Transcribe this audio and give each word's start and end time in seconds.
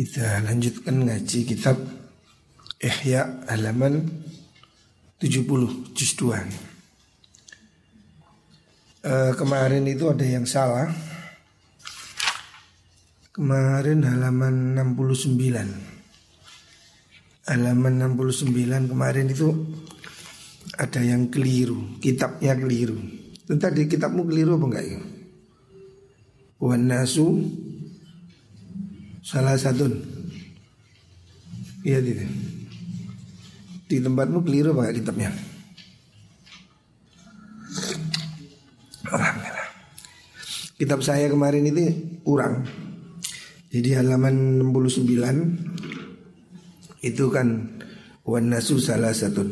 Kita 0.00 0.40
lanjutkan 0.48 1.04
ngaji 1.04 1.44
kitab 1.44 1.76
Ihya 2.80 3.44
halaman 3.52 4.00
70 5.20 5.92
juz 5.92 6.16
2 6.16 6.40
e, 9.04 9.12
Kemarin 9.36 9.84
itu 9.84 10.08
ada 10.08 10.24
yang 10.24 10.48
salah. 10.48 10.88
Kemarin 13.36 14.00
halaman 14.08 14.72
69 14.72 15.36
Halaman 17.52 18.00
69 18.16 18.56
kemarin 18.88 19.28
itu 19.28 19.52
Ada 20.80 21.04
yang 21.04 21.28
keliru 21.28 22.00
Kitabnya 22.00 22.56
keliru. 22.56 22.96
Itu 23.36 23.52
tadi 23.60 23.84
kitabmu 23.84 24.24
keliru 24.24 24.56
apa 24.56 24.64
enggak 24.64 24.96
ya? 24.96 25.00
Wan 26.56 26.88
nasu 26.88 27.36
Salah 29.20 29.56
satu 29.56 29.84
Iya 31.84 32.00
tidak 32.00 32.28
Di 33.88 34.00
tempatmu 34.00 34.44
keliru 34.44 34.72
apa 34.76 34.92
kitabnya 34.92 35.32
Alhamdulillah. 39.10 39.68
Kitab 40.78 41.02
saya 41.02 41.26
kemarin 41.26 41.66
ini 41.66 42.14
kurang. 42.22 42.62
Jadi 43.70 43.94
halaman 43.98 44.62
69 44.62 47.02
Itu 47.02 47.30
kan 47.34 47.66
Wanasu 48.22 48.78
salah 48.78 49.10
satu. 49.10 49.42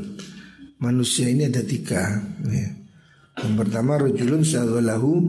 Manusia 0.78 1.26
ini 1.26 1.50
ada 1.50 1.66
tiga 1.66 2.22
ya. 2.46 2.70
Yang 3.42 3.54
pertama 3.58 3.98
Rajulun 3.98 4.46
syaghalahu 4.46 5.26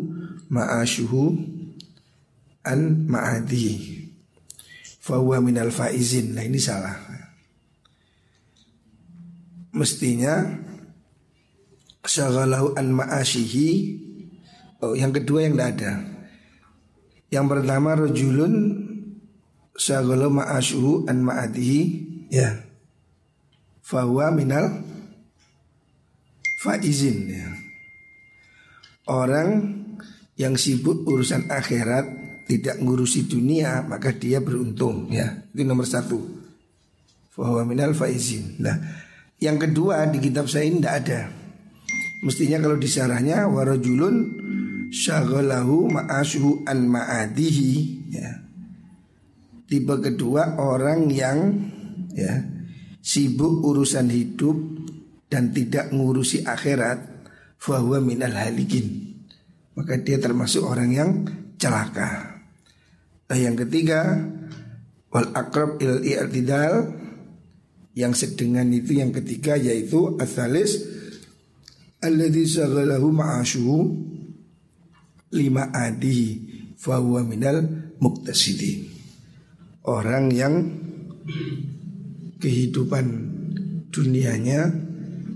ma'asyuhu 0.53 1.33
An 2.69 3.09
ma'adi 3.09 3.98
Fahuwa 5.09 5.41
minal 5.41 5.73
faizin. 5.73 6.37
Nah 6.37 6.45
ini 6.45 6.61
salah. 6.61 6.93
Mestinya 9.73 10.45
Syaghalahu 12.05 12.77
an 12.77 12.93
ma'asyihi. 12.93 13.69
Oh 14.85 14.93
yang 14.93 15.09
kedua 15.09 15.49
yang 15.49 15.57
tidak 15.57 15.69
ada. 15.81 15.91
Yang 17.33 17.45
pertama 17.49 17.89
rojulun 17.97 18.53
Syaghalahu 19.73 20.29
ma'asyuhu 20.29 21.09
an 21.09 21.25
ma'adihi. 21.25 21.81
Ya. 22.29 22.61
Fahuwa 23.81 24.29
minal 24.29 24.85
Faizin. 26.61 27.33
Ya. 27.33 27.49
Orang 29.09 29.73
yang 30.37 30.53
sibuk 30.53 31.01
urusan 31.09 31.49
akhirat 31.49 32.18
tidak 32.49 32.81
ngurusi 32.81 33.29
dunia 33.29 33.85
maka 33.85 34.09
dia 34.09 34.41
beruntung 34.41 35.13
ya. 35.13 35.45
Itu 35.53 35.61
nomor 35.61 35.85
satu. 35.85 36.17
Bahwa 37.37 37.61
minal 37.61 37.93
faizin. 37.93 38.57
Nah 38.57 39.05
yang 39.37 39.61
kedua 39.61 40.09
di 40.09 40.17
kitab 40.17 40.49
saya 40.49 40.65
ini 40.65 40.81
tidak 40.81 40.95
ada. 41.05 41.21
Mestinya 42.25 42.57
kalau 42.59 42.75
disarahnya 42.81 43.45
warajulun 43.47 44.15
syaghalahu 44.89 45.93
ma'ashu 45.93 46.65
an 46.65 46.89
ma'adihi 46.89 47.71
ya. 48.17 48.41
Tipe 49.69 49.95
kedua 50.01 50.57
orang 50.57 51.05
yang 51.13 51.53
ya 52.17 52.33
sibuk 53.05 53.61
urusan 53.61 54.09
hidup 54.09 54.57
dan 55.29 55.53
tidak 55.53 55.93
ngurusi 55.93 56.49
akhirat 56.49 56.97
bahwa 57.61 58.01
minal 58.01 58.33
halikin. 58.33 59.13
Maka 59.77 60.01
dia 60.01 60.17
termasuk 60.17 60.65
orang 60.65 60.89
yang 60.91 61.09
celaka 61.55 62.28
Nah 63.29 63.37
yang 63.37 63.53
ketiga 63.53 64.25
wal 65.13 65.29
akrab 65.37 65.77
il 65.81 66.01
i'tidal 66.01 66.97
yang 67.93 68.17
sedengan 68.17 68.69
itu 68.73 68.97
yang 68.97 69.13
ketiga 69.13 69.53
yaitu 69.53 70.17
asalis 70.17 70.81
alladzi 72.01 72.57
syaghalahu 72.57 73.13
ma'ashuhu 73.13 73.77
lima 75.35 75.69
adi 75.69 76.41
fahuwa 76.79 77.21
minal 77.27 77.61
muktasidin. 77.99 78.87
Orang 79.85 80.31
yang 80.33 80.55
kehidupan 82.39 83.05
dunianya 83.91 84.69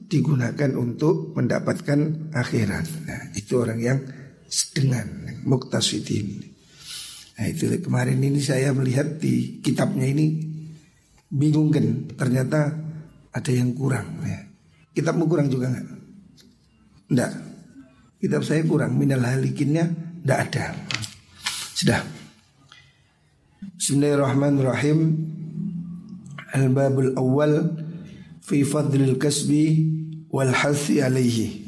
digunakan 0.07 0.71
untuk 0.77 1.33
mendapatkan 1.33 2.31
akhirat. 2.31 2.85
Nah, 3.09 3.21
itu 3.33 3.53
orang 3.57 3.79
yang 3.81 3.99
sedengan 4.45 5.41
muktasidin. 5.43 6.52
Nah 7.43 7.51
itu 7.51 7.67
kemarin 7.83 8.23
ini 8.23 8.39
saya 8.39 8.71
melihat 8.71 9.19
di 9.19 9.59
kitabnya 9.59 10.07
ini 10.07 10.47
bingung 11.27 11.75
kan 11.75 12.07
ternyata 12.15 12.71
ada 13.35 13.51
yang 13.51 13.75
kurang 13.75 14.23
ya. 14.23 14.47
Kitabmu 14.95 15.27
kurang 15.27 15.51
juga 15.51 15.67
nggak? 15.67 15.87
Enggak. 17.11 17.31
Kitab 18.23 18.47
saya 18.47 18.63
kurang 18.63 18.95
minal 18.95 19.27
halikinnya 19.27 19.91
enggak 20.23 20.39
ada. 20.47 20.65
Sudah. 21.75 21.99
Bismillahirrahmanirrahim. 23.75 24.99
Al-babul 26.55 27.11
awal 27.19 27.75
fi 28.39 28.63
fadlil 28.63 29.19
kasbi 29.19 29.83
wal 30.31 30.55
hathi 30.55 31.03
alaihi. 31.03 31.59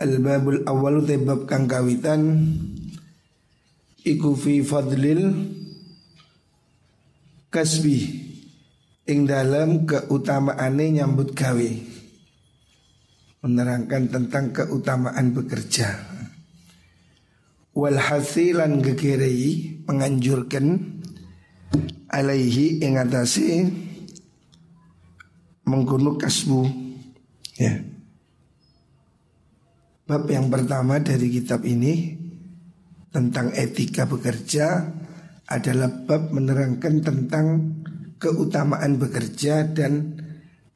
Al-babul 0.00 0.64
awal 0.64 1.04
tebab 1.04 1.44
kang 1.44 1.68
kawitan 1.68 2.48
iku 4.04 4.34
fi 4.38 4.60
fadlil 4.62 5.32
kasbi. 7.48 8.26
Ing 9.08 9.24
dalam 9.24 9.88
keutamaane 9.88 11.00
nyambut 11.00 11.32
gawe. 11.32 11.70
Menerangkan 13.40 14.12
tentang 14.12 14.52
keutamaan 14.52 15.32
bekerja. 15.32 15.96
Wal 17.72 17.96
hasilan 17.96 18.84
gegerei 18.84 19.80
menganjurkan 19.88 20.98
alaihi 22.12 22.84
ing 22.84 23.00
atase 23.00 23.64
menggunung 25.64 26.20
kasbu. 26.20 26.68
Ya. 27.56 27.80
Bab 30.04 30.28
yang 30.28 30.52
pertama 30.52 31.00
dari 31.00 31.32
kitab 31.32 31.64
ini 31.64 32.17
tentang 33.08 33.52
etika 33.56 34.04
bekerja 34.04 34.84
adalah 35.48 35.88
bab 36.04 36.28
menerangkan 36.28 37.00
tentang 37.00 37.46
keutamaan 38.20 39.00
bekerja 39.00 39.64
dan 39.64 40.20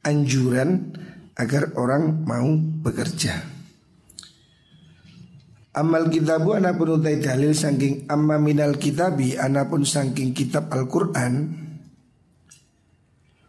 anjuran 0.01 0.97
agar 1.37 1.77
orang 1.77 2.25
mau 2.25 2.49
bekerja. 2.57 3.53
Amal 5.73 6.05
kitabu 6.13 6.53
anapun 6.53 7.01
utai 7.01 7.17
dalil 7.17 7.53
saking 7.57 8.05
amma 8.05 8.37
minal 8.37 8.77
kitabi 8.77 9.33
anapun 9.41 9.81
saking 9.81 10.29
kitab 10.29 10.69
Al-Quran 10.69 11.49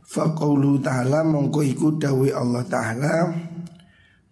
Faqawlu 0.08 0.80
ta'ala 0.80 1.20
mongko 1.20 1.60
iku 1.60 2.00
dawi 2.00 2.32
Allah 2.32 2.64
ta'ala 2.64 3.28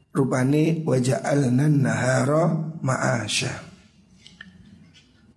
Rupani 0.09 0.89
waja'alna 0.89 1.69
nahara 1.69 2.73
ma'asya 2.81 3.72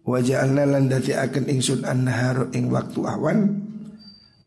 Waja'alna 0.06 0.70
lan 0.70 0.86
dati 0.86 1.18
akan 1.18 1.50
ingsun 1.50 1.82
an-nahar 1.82 2.54
ing 2.54 2.70
waktu 2.70 3.02
awan 3.02 3.58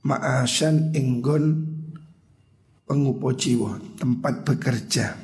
ma'asan 0.06 0.94
inggon 0.94 1.66
pengupo 2.86 3.34
jiwa 3.34 3.82
tempat 3.98 4.46
bekerja 4.46 5.18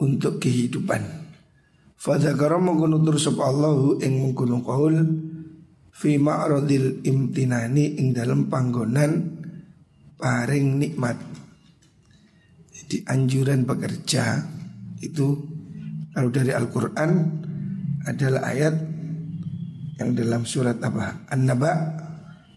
untuk 0.00 0.40
kehidupan. 0.40 1.28
Fadzakara 2.00 2.56
mengkunutur 2.56 3.20
sapa 3.20 3.52
Allahu 3.52 4.00
ing 4.00 4.16
mengkunu 4.16 4.64
qaul 4.64 4.96
fi 5.92 6.16
ma'radil 6.16 7.04
imtinani 7.04 8.00
ing 8.00 8.16
dalam 8.16 8.48
panggonan 8.48 9.12
paring 10.16 10.80
nikmat. 10.80 11.20
Jadi 12.72 13.04
anjuran 13.12 13.68
bekerja 13.68 14.40
itu 15.04 15.36
kalau 16.16 16.32
dari 16.32 16.52
Al-Qur'an 16.56 17.43
adalah 18.04 18.52
ayat 18.52 18.74
yang 20.00 20.10
dalam 20.12 20.42
surat 20.44 20.76
apa? 20.82 21.24
An-Naba 21.30 21.72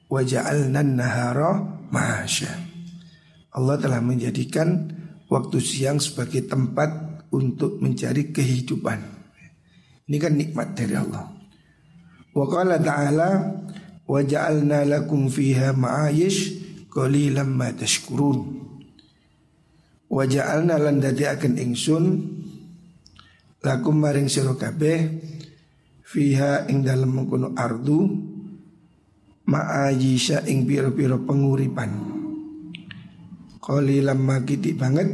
wa 0.07 0.21
ja'alna 0.23 0.83
nahara 0.83 1.57
ma'asya. 1.91 2.51
Allah 3.55 3.75
telah 3.79 3.99
menjadikan 4.03 4.91
waktu 5.27 5.57
siang 5.59 5.97
sebagai 5.97 6.45
tempat 6.45 7.23
untuk 7.33 7.79
mencari 7.83 8.31
kehidupan. 8.31 8.99
Ini 10.07 10.17
kan 10.21 10.33
nikmat 10.39 10.77
dari 10.77 10.95
Allah. 10.95 11.27
Wa 12.31 12.45
qala 12.47 12.79
ta'ala 12.79 13.29
wa 14.07 14.19
ja'alna 14.23 14.87
lakum 14.87 15.27
fiha 15.27 15.75
ma'ayish 15.75 16.55
qalilan 16.87 17.49
ma 17.49 17.73
tashkurun. 17.75 18.39
Wa 20.07 20.23
ja'alna 20.23 20.79
lan 20.79 21.03
dadi 21.03 21.27
akan 21.27 21.53
ingsun 21.59 22.05
lakum 23.59 23.99
maring 23.99 24.31
sira 24.31 24.55
kabeh 24.55 24.97
fiha 26.07 26.71
ing 26.71 26.87
dalam 26.87 27.11
mengkono 27.11 27.51
ardu 27.51 27.99
ma'ayisha 29.51 30.47
ing 30.47 30.63
piro-piro 30.63 31.19
penguripan. 31.27 31.91
Qalilan 33.59 34.15
makiti 34.15 34.71
banget 34.71 35.11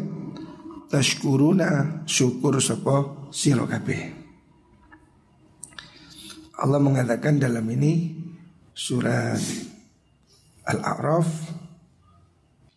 tashkuruna 0.94 2.06
syukur 2.06 2.62
sapa 2.62 3.30
sira 3.34 3.66
kabeh. 3.66 4.22
Allah 6.62 6.78
mengatakan 6.78 7.42
dalam 7.42 7.66
ini 7.74 8.13
surat 8.78 9.42
Al-A'raf 10.69 11.28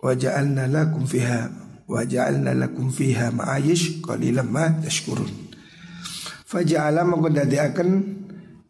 wa 0.01 0.13
ja'alna 0.17 0.65
lakum 0.65 1.05
fiha 1.05 1.53
wa 1.85 2.01
ja'alna 2.03 2.57
lakum 2.57 2.89
fiha 2.89 3.31
ma'ayish 3.31 4.01
qalilan 4.01 4.49
ma 4.49 4.73
tashkurun 4.81 5.46
faja'ala 6.47 7.03
mongko 7.03 7.29
akan 7.35 7.91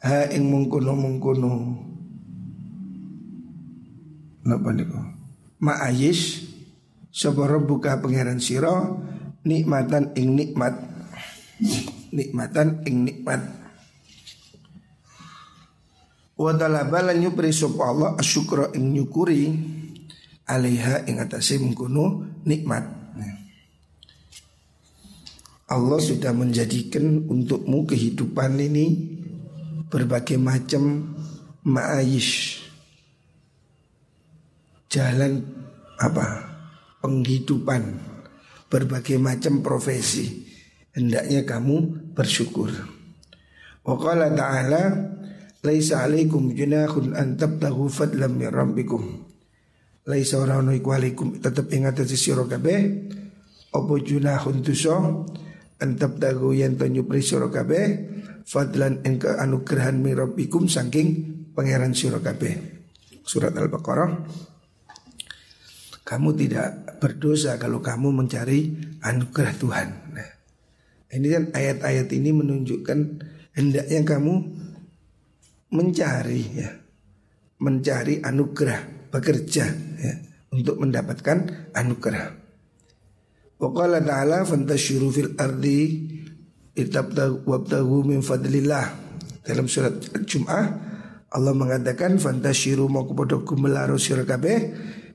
ha 0.01 0.25
ing 0.33 0.49
mungkono-mungkono. 0.49 1.53
Napa 4.47 4.71
niku? 4.73 4.99
Ma'ayish 5.61 6.47
sapa 7.13 7.49
buka 7.61 8.01
pangeran 8.01 8.41
sira 8.41 8.73
nikmatan 9.45 10.17
ing 10.17 10.37
nikmat. 10.37 10.75
Nikmatan 12.13 12.87
ing 12.89 13.05
nikmat. 13.05 13.41
Wa 16.37 16.53
talaba 16.53 17.01
nyupri 17.17 17.49
Allah 17.81 18.13
asyukra 18.21 18.73
ing 18.77 18.93
nyukuri 18.93 19.57
alaiha 20.45 21.09
ing 21.09 21.17
atase 21.19 21.57
mengkono 21.59 22.25
nikmat. 22.45 23.06
Allah 25.67 25.99
sudah 25.99 26.31
menjadikan 26.31 27.27
untukmu 27.27 27.91
kehidupan 27.91 28.55
ini 28.63 28.87
berbagai 29.91 30.39
macam 30.39 31.15
ma'ayish. 31.67 32.63
Jalan 34.87 35.43
apa? 35.99 36.27
Penghidupan 37.03 37.83
berbagai 38.71 39.19
macam 39.19 39.63
profesi. 39.63 40.47
Hendaknya 40.95 41.43
kamu 41.43 42.11
bersyukur. 42.15 42.71
Wa 43.83 43.95
qala 43.99 44.33
ta'ala 44.33 45.17
Laisa 45.67 46.07
alaikum 46.07 46.55
junahun 46.55 47.19
an 47.19 47.35
tabtahu 47.35 47.91
fadlam 47.91 48.39
min 48.39 48.47
rabbikum. 48.55 49.03
Laisa 50.07 50.39
ora 50.39 50.63
ono 50.63 50.71
iku 50.71 50.95
alaikum 50.95 51.43
tetep 51.43 51.67
ing 51.75 51.91
atase 51.91 52.15
sira 52.15 52.47
kabeh 52.47 52.79
apa 53.75 53.93
junahun 53.99 54.63
tuso 54.63 55.27
an 55.83 56.01
tabtahu 56.01 56.57
yen 56.57 56.81
to 56.81 56.89
nyupri 56.89 57.21
sira 57.21 57.49
kabeh 57.53 57.85
fadlan 58.47 59.03
ing 59.05 59.21
anugrahan 59.21 60.01
min 60.01 60.17
rabbikum 60.17 60.71
saking 60.71 61.35
pangeran 61.53 61.93
sira 61.93 62.23
kabeh. 62.23 62.77
Surat 63.27 63.51
Al-Baqarah 63.59 64.23
kamu 66.07 66.31
tidak 66.39 67.01
berdosa 67.03 67.59
kalau 67.59 67.83
kamu 67.83 68.15
mencari 68.15 68.79
anugerah 69.03 69.55
Tuhan. 69.59 69.89
Nah, 70.15 70.31
ini 71.11 71.27
kan 71.35 71.45
ayat-ayat 71.51 72.07
ini 72.15 72.31
menunjukkan 72.31 72.99
hendaknya 73.59 74.01
kamu 74.07 74.35
mencari 75.75 76.43
ya 76.55 76.71
mencari 77.59 78.23
anugerah 78.23 79.11
bekerja 79.11 79.65
ya 79.99 80.15
untuk 80.53 80.77
mendapatkan 80.79 81.73
anugerah. 81.73 82.36
Waqala 83.57 84.05
ta'ala 84.05 84.45
fantashiru 84.45 85.09
fil 85.09 85.33
ardi 85.41 86.05
wabtagu 87.49 88.05
min 88.05 88.21
fadlillah. 88.21 88.85
Dalam 89.41 89.65
surat 89.65 89.97
Al-Jum'ah 90.13 90.65
Allah 91.33 91.55
mengatakan 91.57 92.21
fantashiru 92.21 92.85
mau 92.87 93.09
kepada 93.09 93.41
kumelaru 93.41 93.97
sira 93.97 94.29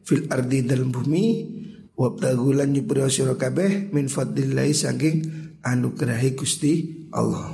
fil 0.01 0.25
ardi 0.33 0.65
dalam 0.65 0.89
bumi 0.89 1.25
wabtagu 1.93 2.49
lan 2.57 2.73
nyupri 2.73 3.05
sira 3.13 3.37
min 3.93 4.09
fadlillah 4.09 4.65
saking 4.73 5.17
anugerahi 5.61 6.33
Gusti 6.33 7.05
Allah. 7.13 7.53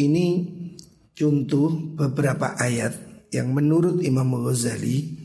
Ini 0.00 0.26
contoh 1.12 1.92
beberapa 1.92 2.56
ayat 2.56 3.28
yang 3.36 3.52
menurut 3.52 4.00
Imam 4.00 4.32
Ghazali 4.40 5.19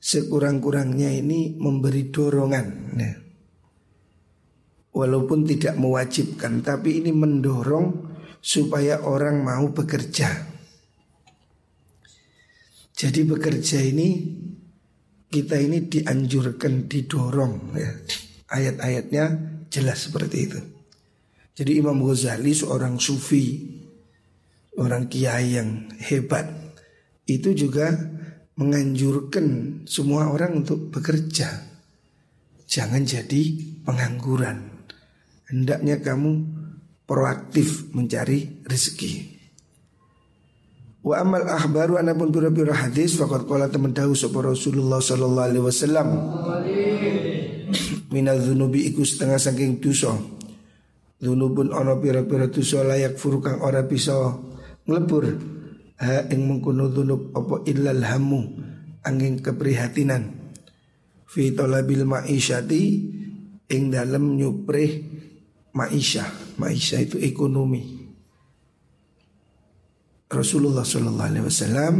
sekurang-kurangnya 0.00 1.12
ini 1.12 1.60
memberi 1.60 2.08
dorongan. 2.08 2.66
Nah, 2.96 3.14
walaupun 4.96 5.44
tidak 5.44 5.76
mewajibkan, 5.76 6.64
tapi 6.64 7.04
ini 7.04 7.12
mendorong 7.12 8.08
supaya 8.40 9.04
orang 9.04 9.44
mau 9.44 9.68
bekerja. 9.68 10.48
Jadi 12.96 13.20
bekerja 13.24 13.80
ini 13.80 14.08
kita 15.30 15.56
ini 15.60 15.86
dianjurkan, 15.86 16.88
didorong 16.88 17.76
ya. 17.76 17.92
Ayat-ayatnya 18.50 19.24
jelas 19.70 20.10
seperti 20.10 20.36
itu. 20.42 20.60
Jadi 21.54 21.78
Imam 21.78 22.02
Ghazali 22.02 22.50
seorang 22.50 22.98
sufi 22.98 23.78
orang 24.80 25.06
kiai 25.06 25.60
yang 25.60 25.86
hebat 26.02 26.50
itu 27.30 27.54
juga 27.54 27.94
menganjurkan 28.60 29.80
semua 29.88 30.28
orang 30.28 30.60
untuk 30.60 30.92
bekerja. 30.92 31.48
Jangan 32.68 33.02
jadi 33.08 33.42
pengangguran. 33.88 34.84
Hendaknya 35.48 36.04
kamu 36.04 36.44
proaktif 37.08 37.88
mencari 37.96 38.62
rezeki. 38.68 39.40
Wa 41.00 41.24
amal 41.24 41.48
ahbaru 41.48 41.96
anapun 41.96 42.28
pura-pura 42.28 42.76
hadis 42.76 43.16
faqad 43.16 43.48
qala 43.48 43.72
teman 43.72 43.96
tahu 43.96 44.12
sapa 44.12 44.44
Rasulullah 44.44 45.00
sallallahu 45.00 45.48
alaihi 45.48 45.64
wasallam. 45.64 46.08
Minal 48.14 48.44
dzunubi 48.44 48.84
iku 48.92 49.00
setengah 49.00 49.40
saking 49.40 49.80
dosa. 49.80 50.12
Dzunubun 51.16 51.72
ana 51.72 51.96
pira-pira 51.96 52.52
dosa 52.52 52.84
layak 52.84 53.16
furu 53.16 53.40
kang 53.40 53.64
ora 53.64 53.80
bisa 53.88 54.36
nglebur 54.84 55.24
ha 56.00 56.26
ing 56.32 56.48
mengkono 56.48 56.88
dunub 56.88 57.36
apa 57.36 57.60
illal 57.68 58.00
hamu 58.00 58.40
angin 59.04 59.38
keprihatinan. 59.44 60.40
Fi 61.30 61.54
talabil 61.54 62.02
ma'isyati 62.02 62.82
ing 63.70 63.82
dalam 63.92 64.34
nyuprih 64.34 65.06
maisha 65.76 66.26
maisha 66.58 66.98
itu 66.98 67.20
ekonomi. 67.20 68.00
Rasulullah 70.30 70.86
Shallallahu 70.86 71.30
Alaihi 71.30 71.46
Wasallam. 71.46 71.94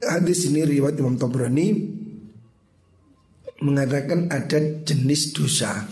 Hadis 0.00 0.48
ini 0.48 0.64
riwayat 0.64 0.96
Imam 0.98 1.14
Tabrani 1.14 1.76
mengatakan 3.62 4.32
ada 4.32 4.58
jenis 4.82 5.36
dosa. 5.36 5.86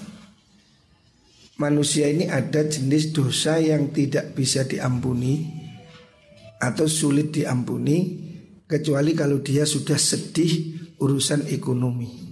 Manusia 1.59 2.09
ini 2.09 2.27
ada 2.31 2.67
jenis 2.67 3.11
dosa 3.15 3.59
yang 3.59 3.91
tidak 3.91 4.33
bisa 4.33 4.65
diampuni 4.65 5.58
atau 6.59 6.87
sulit 6.91 7.31
diampuni 7.31 8.27
kecuali 8.67 9.15
kalau 9.15 9.41
dia 9.41 9.63
sudah 9.65 9.97
sedih 9.97 10.77
urusan 10.99 11.47
ekonomi. 11.49 12.29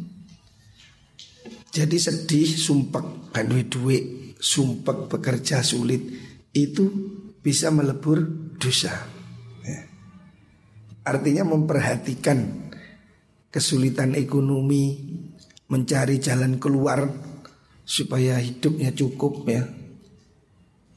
Jadi 1.71 1.97
sedih, 2.00 2.49
sumpah 2.49 3.30
kan 3.30 3.47
duit 3.47 3.68
duit, 3.68 4.04
sumpah 4.40 5.06
bekerja 5.06 5.61
sulit 5.61 6.02
itu 6.56 6.88
bisa 7.45 7.68
melebur 7.68 8.25
dosa. 8.56 8.97
Ya. 9.61 9.80
Artinya 11.04 11.45
memperhatikan 11.45 12.73
kesulitan 13.52 14.16
ekonomi, 14.16 15.04
mencari 15.68 16.16
jalan 16.16 16.56
keluar 16.56 17.12
supaya 17.87 18.40
hidupnya 18.40 18.90
cukup 18.97 19.47
ya 19.47 19.62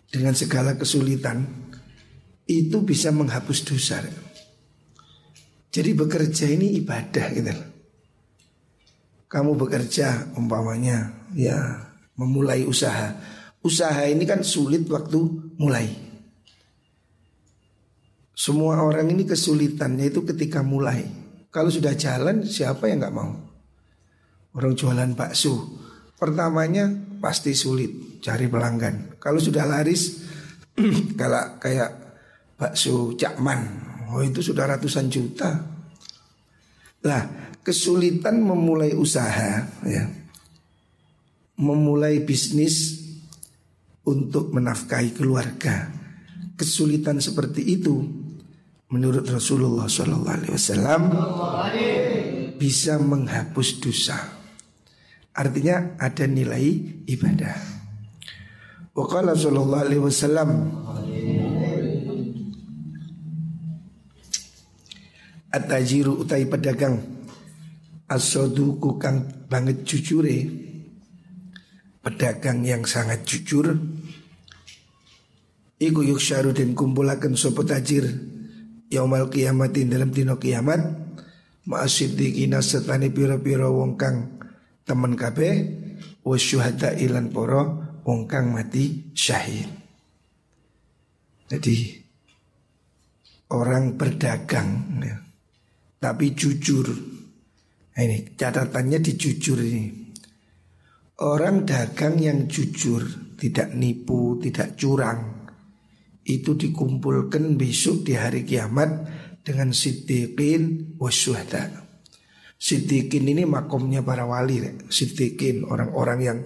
dengan 0.09 0.33
segala 0.33 0.73
kesulitan 0.73 1.68
itu 2.49 2.81
bisa 2.81 3.13
menghapus 3.13 3.61
dosa. 3.61 4.01
Jadi 5.69 5.93
bekerja 5.93 6.49
ini 6.49 6.81
ibadah 6.81 7.29
gitu 7.29 7.53
Kamu 9.29 9.53
bekerja 9.53 10.33
umpamanya 10.33 11.29
ya 11.37 11.85
memulai 12.17 12.65
usaha. 12.65 13.13
Usaha 13.61 14.09
ini 14.09 14.25
kan 14.25 14.41
sulit 14.41 14.89
waktu 14.89 15.19
mulai. 15.61 15.85
Semua 18.33 18.81
orang 18.81 19.13
ini 19.13 19.29
kesulitannya 19.29 20.09
itu 20.09 20.25
ketika 20.25 20.65
mulai. 20.65 21.05
Kalau 21.53 21.69
sudah 21.69 21.93
jalan 21.93 22.41
siapa 22.41 22.89
yang 22.89 23.05
nggak 23.05 23.13
mau? 23.13 23.29
Orang 24.57 24.73
jualan 24.73 25.13
bakso 25.13 25.79
Pertamanya 26.19 26.91
pasti 27.23 27.55
sulit 27.55 28.19
cari 28.19 28.51
pelanggan. 28.51 29.15
Kalau 29.23 29.39
sudah 29.39 29.63
laris, 29.63 30.19
kalau 31.19 31.55
kayak 31.63 32.08
bakso 32.59 33.15
cakman, 33.15 33.63
oh 34.11 34.19
itu 34.19 34.43
sudah 34.43 34.67
ratusan 34.67 35.07
juta. 35.07 35.63
Lah, 37.07 37.55
kesulitan 37.63 38.43
memulai 38.43 38.91
usaha, 38.91 39.63
ya, 39.87 40.03
memulai 41.55 42.19
bisnis 42.27 42.99
untuk 44.03 44.51
menafkahi 44.51 45.15
keluarga. 45.15 45.87
Kesulitan 46.59 47.23
seperti 47.23 47.63
itu 47.79 48.03
menurut 48.91 49.23
Rasulullah 49.23 49.87
SAW 49.87 50.99
bisa 52.59 52.99
menghapus 52.99 53.79
dosa. 53.79 54.19
Artinya 55.31 55.95
ada 55.95 56.27
nilai 56.27 56.75
ibadah. 57.07 57.55
Waqala 58.91 59.31
sallallahu 59.39 59.83
alaihi 59.87 60.03
At-tajiru 65.49 66.21
utai 66.21 66.45
pedagang. 66.45 67.01
As-soduku 68.09 68.97
kang 68.97 69.45
banget 69.49 69.85
jujure 69.85 70.69
Pedagang 71.99 72.63
yang 72.63 72.87
sangat 72.87 73.27
jujur. 73.27 73.75
Iku 75.79 75.99
yuk 76.01 76.23
syaru 76.23 76.55
dan 76.55 76.71
kumpulakan 76.71 77.35
sopo 77.35 77.67
tajir. 77.67 78.07
Yaumal 78.87 79.27
kiamatin 79.27 79.91
dalam 79.91 80.09
dino 80.09 80.39
kiamat. 80.39 80.79
Ma'asiddiqina 81.69 82.63
setani 82.63 83.13
piro-piro 83.13 83.69
wong 83.75 83.93
kang 83.99 84.41
Temen 84.87 85.13
kabe 85.13 85.49
Wasyuhada 86.25 86.97
ilan 86.97 87.29
poro 87.29 87.61
wong 88.01 88.25
kang 88.25 88.55
mati 88.55 89.13
syahid. 89.13 89.69
Jadi 91.45 91.99
Orang 93.49 93.97
berdagang 93.97 95.01
ya 95.01 95.28
tapi 95.99 96.31
jujur. 96.31 96.87
Nah, 97.93 98.01
ini 98.07 98.31
catatannya 98.33 98.99
di 99.03 99.13
jujur 99.19 99.59
ini. 99.59 99.85
Orang 101.19 101.67
dagang 101.67 102.15
yang 102.15 102.47
jujur, 102.47 103.35
tidak 103.35 103.75
nipu, 103.75 104.39
tidak 104.39 104.79
curang, 104.79 105.51
itu 106.23 106.55
dikumpulkan 106.55 107.59
besok 107.59 108.07
di 108.07 108.15
hari 108.15 108.47
kiamat 108.47 109.03
dengan 109.43 109.75
siddiqin 109.75 110.95
wasyuhada. 110.95 111.83
Siddiqin 112.55 113.27
ini 113.27 113.43
makomnya 113.43 113.99
para 113.99 114.23
wali, 114.23 114.63
siddiqin 114.87 115.67
orang-orang 115.67 116.19
yang 116.23 116.39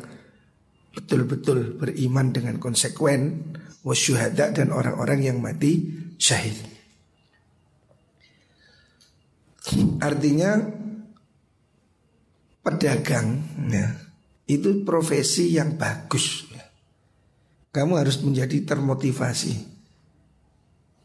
betul-betul 0.93 1.77
beriman 1.77 2.33
dengan 2.33 2.57
konsekuen, 2.57 3.53
wasyuhada 3.85 4.57
dan 4.57 4.73
orang-orang 4.73 5.21
yang 5.21 5.37
mati 5.37 5.85
syahid. 6.17 6.72
Artinya 10.03 10.59
pedagang 12.63 13.39
ya, 13.71 13.87
itu 14.47 14.83
profesi 14.87 15.55
yang 15.55 15.75
bagus. 15.79 16.47
Ya. 16.51 16.63
Kamu 17.71 17.99
harus 17.99 18.19
menjadi 18.23 18.63
termotivasi. 18.63 19.73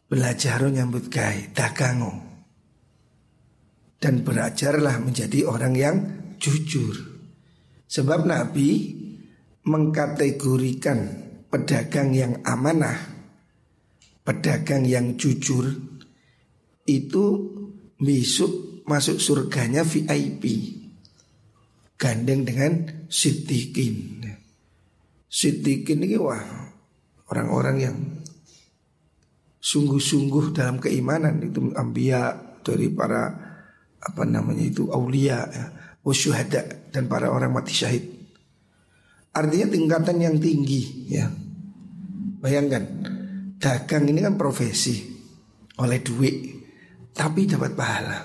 Belajar 0.09 0.65
nyambut 0.65 1.07
gai, 1.07 1.53
dagango. 1.53 2.11
Dan 3.99 4.23
belajarlah 4.23 4.97
menjadi 5.03 5.45
orang 5.45 5.73
yang 5.75 5.97
jujur. 6.39 6.95
Sebab 7.85 8.25
Nabi 8.25 8.95
mengkategorikan 9.67 10.99
pedagang 11.51 12.15
yang 12.15 12.39
amanah, 12.47 12.95
pedagang 14.23 14.87
yang 14.87 15.17
jujur 15.19 15.67
itu 16.85 17.25
besok 17.99 18.81
masuk 18.87 19.19
surganya 19.19 19.83
VIP 19.83 20.43
gandeng 21.99 22.47
dengan 22.47 22.71
Siddiqin. 23.11 24.23
Siddiqin 25.29 26.01
ini 26.07 26.15
wah 26.15 26.41
orang-orang 27.29 27.77
yang 27.77 27.97
sungguh-sungguh 29.59 30.55
dalam 30.55 30.79
keimanan 30.79 31.43
itu 31.43 31.69
ambia 31.75 32.33
dari 32.63 32.87
para 32.89 33.35
apa 33.99 34.23
namanya 34.23 34.63
itu 34.63 34.87
aulia 34.95 35.43
ya, 35.43 35.65
wasyuhada 36.01 36.89
dan 36.95 37.11
para 37.11 37.27
orang 37.29 37.51
mati 37.51 37.75
syahid. 37.75 38.07
Artinya 39.35 39.67
tingkatan 39.69 40.17
yang 40.23 40.35
tinggi 40.39 41.11
ya. 41.11 41.29
Bayangkan 42.39 42.83
dagang 43.59 44.07
ini 44.07 44.23
kan 44.23 44.39
profesi 44.39 45.03
oleh 45.75 45.99
duit 45.99 46.58
tapi 47.13 47.49
dapat 47.49 47.75
pahala. 47.75 48.19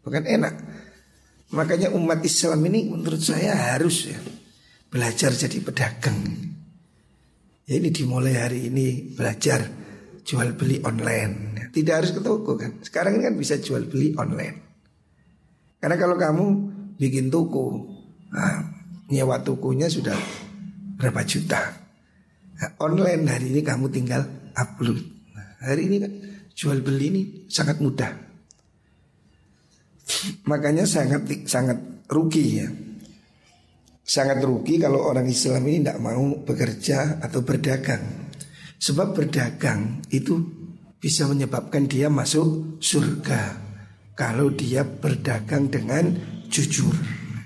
Bukan 0.00 0.24
enak. 0.24 0.54
Makanya 1.50 1.90
umat 1.94 2.22
Islam 2.22 2.62
ini 2.70 2.90
menurut 2.94 3.18
saya 3.18 3.74
harus 3.74 4.06
ya 4.06 4.18
belajar 4.90 5.34
jadi 5.34 5.58
pedagang. 5.62 6.18
Ya 7.66 7.78
ini 7.78 7.90
dimulai 7.94 8.34
hari 8.38 8.70
ini 8.70 9.14
belajar 9.14 9.62
jual 10.26 10.54
beli 10.58 10.82
online. 10.82 11.70
Tidak 11.70 11.94
harus 11.94 12.10
ke 12.10 12.20
toko 12.22 12.58
kan. 12.58 12.82
Sekarang 12.82 13.18
ini 13.18 13.30
kan 13.30 13.34
bisa 13.38 13.58
jual 13.58 13.86
beli 13.86 14.14
online. 14.18 14.58
Karena 15.78 15.96
kalau 15.96 16.18
kamu 16.18 16.44
bikin 16.98 17.30
toko, 17.30 17.88
nah, 18.34 18.62
nyewa 19.08 19.40
tokonya 19.42 19.86
sudah 19.86 20.18
berapa 20.98 21.22
juta. 21.24 21.62
Nah, 22.60 22.70
online 22.84 23.24
hari 23.26 23.54
ini 23.54 23.62
kamu 23.64 23.88
tinggal 23.88 24.26
upload. 24.52 25.00
Nah, 25.32 25.48
hari 25.64 25.88
ini 25.88 25.96
kan 26.02 26.12
jual 26.60 26.84
beli 26.84 27.06
ini 27.08 27.22
sangat 27.48 27.80
mudah. 27.80 28.12
Makanya 30.44 30.84
sangat 30.84 31.24
sangat 31.48 32.04
rugi 32.12 32.60
ya. 32.60 32.68
Sangat 34.04 34.44
rugi 34.44 34.76
kalau 34.76 35.08
orang 35.08 35.24
Islam 35.24 35.64
ini 35.64 35.80
tidak 35.80 36.04
mau 36.04 36.20
bekerja 36.44 37.24
atau 37.24 37.40
berdagang. 37.40 38.28
Sebab 38.76 39.16
berdagang 39.16 40.04
itu 40.12 40.36
bisa 41.00 41.24
menyebabkan 41.24 41.88
dia 41.88 42.12
masuk 42.12 42.76
surga 42.76 43.56
kalau 44.12 44.52
dia 44.52 44.84
berdagang 44.84 45.72
dengan 45.72 46.12
jujur. 46.52 46.92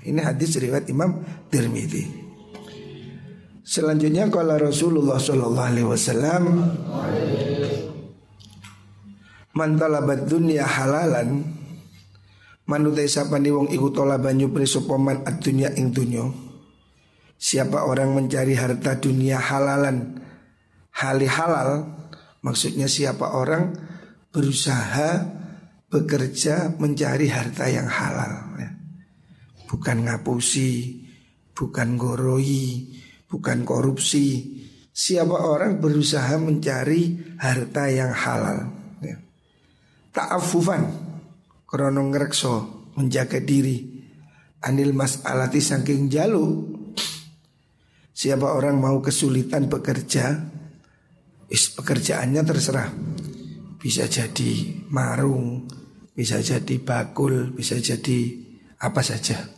Ini 0.02 0.18
hadis 0.26 0.58
riwayat 0.58 0.90
Imam 0.90 1.22
Tirmidzi. 1.54 2.26
Selanjutnya 3.62 4.26
kalau 4.26 4.58
Rasulullah 4.58 5.22
Shallallahu 5.22 5.68
Alaihi 5.70 5.88
Wasallam 5.88 6.42
mantalabat 9.54 10.26
dunia 10.26 10.66
halalan 10.66 11.42
Manutai 12.64 13.12
sapani 13.12 13.52
wong 13.52 13.68
iku 13.76 13.92
tola 13.92 14.16
banyu 14.16 14.48
presopoman 14.48 15.20
adunya 15.28 15.68
ing 15.76 15.92
dunyo 15.92 16.32
Siapa 17.36 17.84
orang 17.84 18.16
mencari 18.16 18.56
harta 18.56 18.96
dunia 18.96 19.36
halalan 19.36 20.16
Hali 20.96 21.28
halal 21.28 21.84
Maksudnya 22.44 22.88
siapa 22.88 23.32
orang 23.32 23.72
berusaha 24.28 25.24
bekerja 25.88 26.76
mencari 26.76 27.32
harta 27.32 27.72
yang 27.72 27.88
halal 27.88 28.52
ya. 28.60 28.70
Bukan 29.64 30.04
ngapusi, 30.04 31.00
bukan 31.56 31.96
goroi, 31.96 32.92
bukan 33.32 33.64
korupsi. 33.64 34.60
Siapa 34.92 35.40
orang 35.40 35.80
berusaha 35.80 36.36
mencari 36.36 37.34
harta 37.40 37.88
yang 37.88 38.12
halal 38.12 38.83
Ta'afufan. 40.14 40.82
Krono 41.66 42.06
ngrekso 42.06 42.86
menjaga 42.94 43.42
diri. 43.42 43.82
Anil 44.62 44.94
mas'alati 44.94 45.58
saking 45.58 46.06
jalu. 46.06 46.70
Siapa 48.14 48.54
orang 48.54 48.78
mau 48.78 49.02
kesulitan 49.02 49.66
bekerja 49.66 50.38
is 51.50 51.74
pekerjaannya 51.74 52.42
terserah. 52.46 52.88
Bisa 53.82 54.06
jadi 54.06 54.80
marung 54.88 55.66
bisa 56.14 56.38
jadi 56.38 56.78
bakul 56.78 57.50
bisa 57.50 57.74
jadi 57.82 58.38
apa 58.78 59.02
saja. 59.02 59.50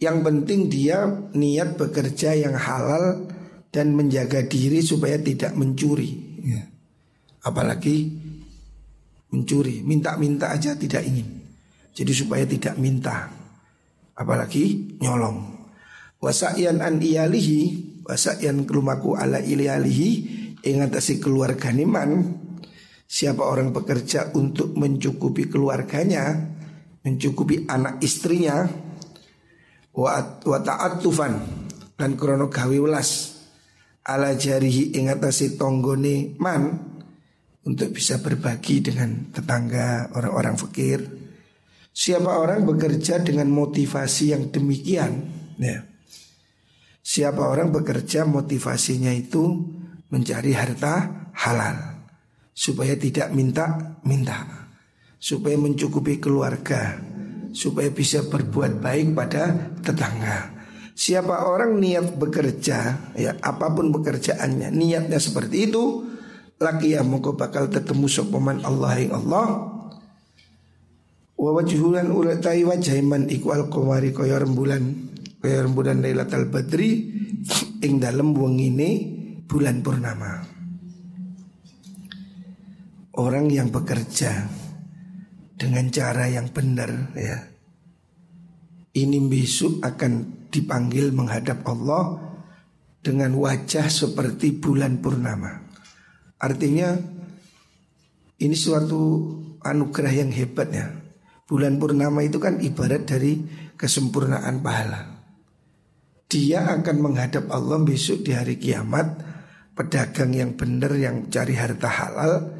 Yang 0.00 0.18
penting 0.24 0.60
dia 0.72 1.04
niat 1.36 1.76
bekerja 1.76 2.32
yang 2.34 2.56
halal 2.56 3.28
dan 3.68 3.92
menjaga 3.92 4.42
diri 4.48 4.80
supaya 4.80 5.20
tidak 5.20 5.52
mencuri. 5.54 6.32
Ya. 6.44 6.60
apalagi 7.40 8.23
mencuri, 9.34 9.82
minta-minta 9.82 10.54
aja 10.54 10.78
tidak 10.78 11.02
ingin. 11.02 11.26
Jadi 11.90 12.12
supaya 12.14 12.46
tidak 12.46 12.78
minta, 12.78 13.26
apalagi 14.14 14.94
nyolong. 15.02 15.66
Wasa'yan 16.22 16.78
an 16.78 17.02
iyalihi, 17.02 17.60
wasa'yan 18.06 18.62
kelumaku 18.62 19.18
ala 19.18 19.42
iyalihi, 19.42 20.10
ingatasi 20.62 21.18
keluarga 21.18 21.74
niman. 21.74 22.40
Siapa 23.04 23.42
orang 23.42 23.74
bekerja 23.74 24.32
untuk 24.38 24.74
mencukupi 24.78 25.50
keluarganya, 25.50 26.34
mencukupi 27.04 27.66
anak 27.68 28.00
istrinya, 28.00 28.64
wa, 29.94 30.10
wa 30.42 30.58
ta'atufan 30.58 31.34
dan 31.94 32.18
krono 32.18 32.50
gawe 32.50 32.74
welas 32.74 33.38
ala 34.04 34.34
jarihi 34.34 34.98
ingatasi 34.98 35.54
tonggone 35.54 36.36
man 36.42 36.93
untuk 37.64 37.96
bisa 37.96 38.20
berbagi 38.20 38.84
dengan 38.84 39.32
tetangga 39.32 40.12
orang-orang 40.12 40.56
fakir. 40.60 41.00
Siapa 41.94 42.38
orang 42.40 42.68
bekerja 42.68 43.22
dengan 43.22 43.48
motivasi 43.48 44.34
yang 44.36 44.50
demikian, 44.52 45.12
ya. 45.56 45.84
Siapa 47.04 47.44
orang 47.44 47.68
bekerja 47.68 48.24
motivasinya 48.24 49.12
itu 49.12 49.60
mencari 50.08 50.56
harta 50.56 51.28
halal 51.36 52.00
supaya 52.54 52.96
tidak 52.96 53.34
minta-minta, 53.34 54.70
supaya 55.20 55.58
mencukupi 55.60 56.22
keluarga, 56.22 56.96
supaya 57.52 57.90
bisa 57.92 58.24
berbuat 58.24 58.80
baik 58.80 59.12
pada 59.12 59.74
tetangga. 59.84 60.54
Siapa 60.94 61.50
orang 61.50 61.82
niat 61.82 62.14
bekerja, 62.14 63.10
ya 63.18 63.32
apa 63.42 63.66
pun 63.74 63.90
pekerjaannya, 63.90 64.70
niatnya 64.70 65.18
seperti 65.18 65.70
itu, 65.70 66.03
laki 66.64 66.96
ya 66.96 67.04
mongko 67.04 67.36
bakal 67.36 67.68
ketemu 67.68 68.08
sopaman 68.08 68.64
Allah 68.64 68.96
yang 68.96 69.20
Allah. 69.20 69.46
Wa 71.36 71.50
wajhulan 71.60 72.08
wajah 72.08 72.96
man 73.04 73.28
iku 73.28 73.52
al 73.52 73.68
qamari 73.68 74.16
kaya 74.16 74.40
rembulan 74.40 75.12
kaya 75.44 75.60
rembulan 75.68 76.00
Lailatul 76.00 76.48
Badri 76.48 77.12
ing 77.84 78.00
dalem 78.00 78.32
wengine 78.32 78.90
bulan 79.44 79.84
purnama. 79.84 80.40
Orang 83.14 83.52
yang 83.52 83.68
bekerja 83.68 84.48
dengan 85.54 85.86
cara 85.92 86.32
yang 86.32 86.48
benar 86.50 87.12
ya. 87.14 87.38
Ini 88.94 89.18
besok 89.26 89.82
akan 89.82 90.46
dipanggil 90.54 91.10
menghadap 91.10 91.66
Allah 91.66 92.14
dengan 93.02 93.34
wajah 93.34 93.90
seperti 93.90 94.54
bulan 94.54 95.02
purnama. 95.02 95.63
Artinya 96.40 96.98
ini 98.40 98.56
suatu 98.56 99.30
anugerah 99.62 100.12
yang 100.12 100.30
hebat 100.34 100.68
ya. 100.74 100.90
Bulan 101.44 101.76
purnama 101.76 102.24
itu 102.24 102.40
kan 102.40 102.58
ibarat 102.58 103.04
dari 103.04 103.44
kesempurnaan 103.76 104.64
pahala 104.64 105.14
dia 106.34 106.66
akan 106.66 106.96
menghadap 106.98 107.46
Allah 107.46 107.78
besok 107.86 108.26
di 108.26 108.34
hari 108.34 108.58
kiamat 108.58 109.22
pedagang 109.78 110.34
yang 110.34 110.58
benar 110.58 110.90
yang 110.98 111.30
cari 111.30 111.54
harta 111.54 111.86
halal 111.86 112.50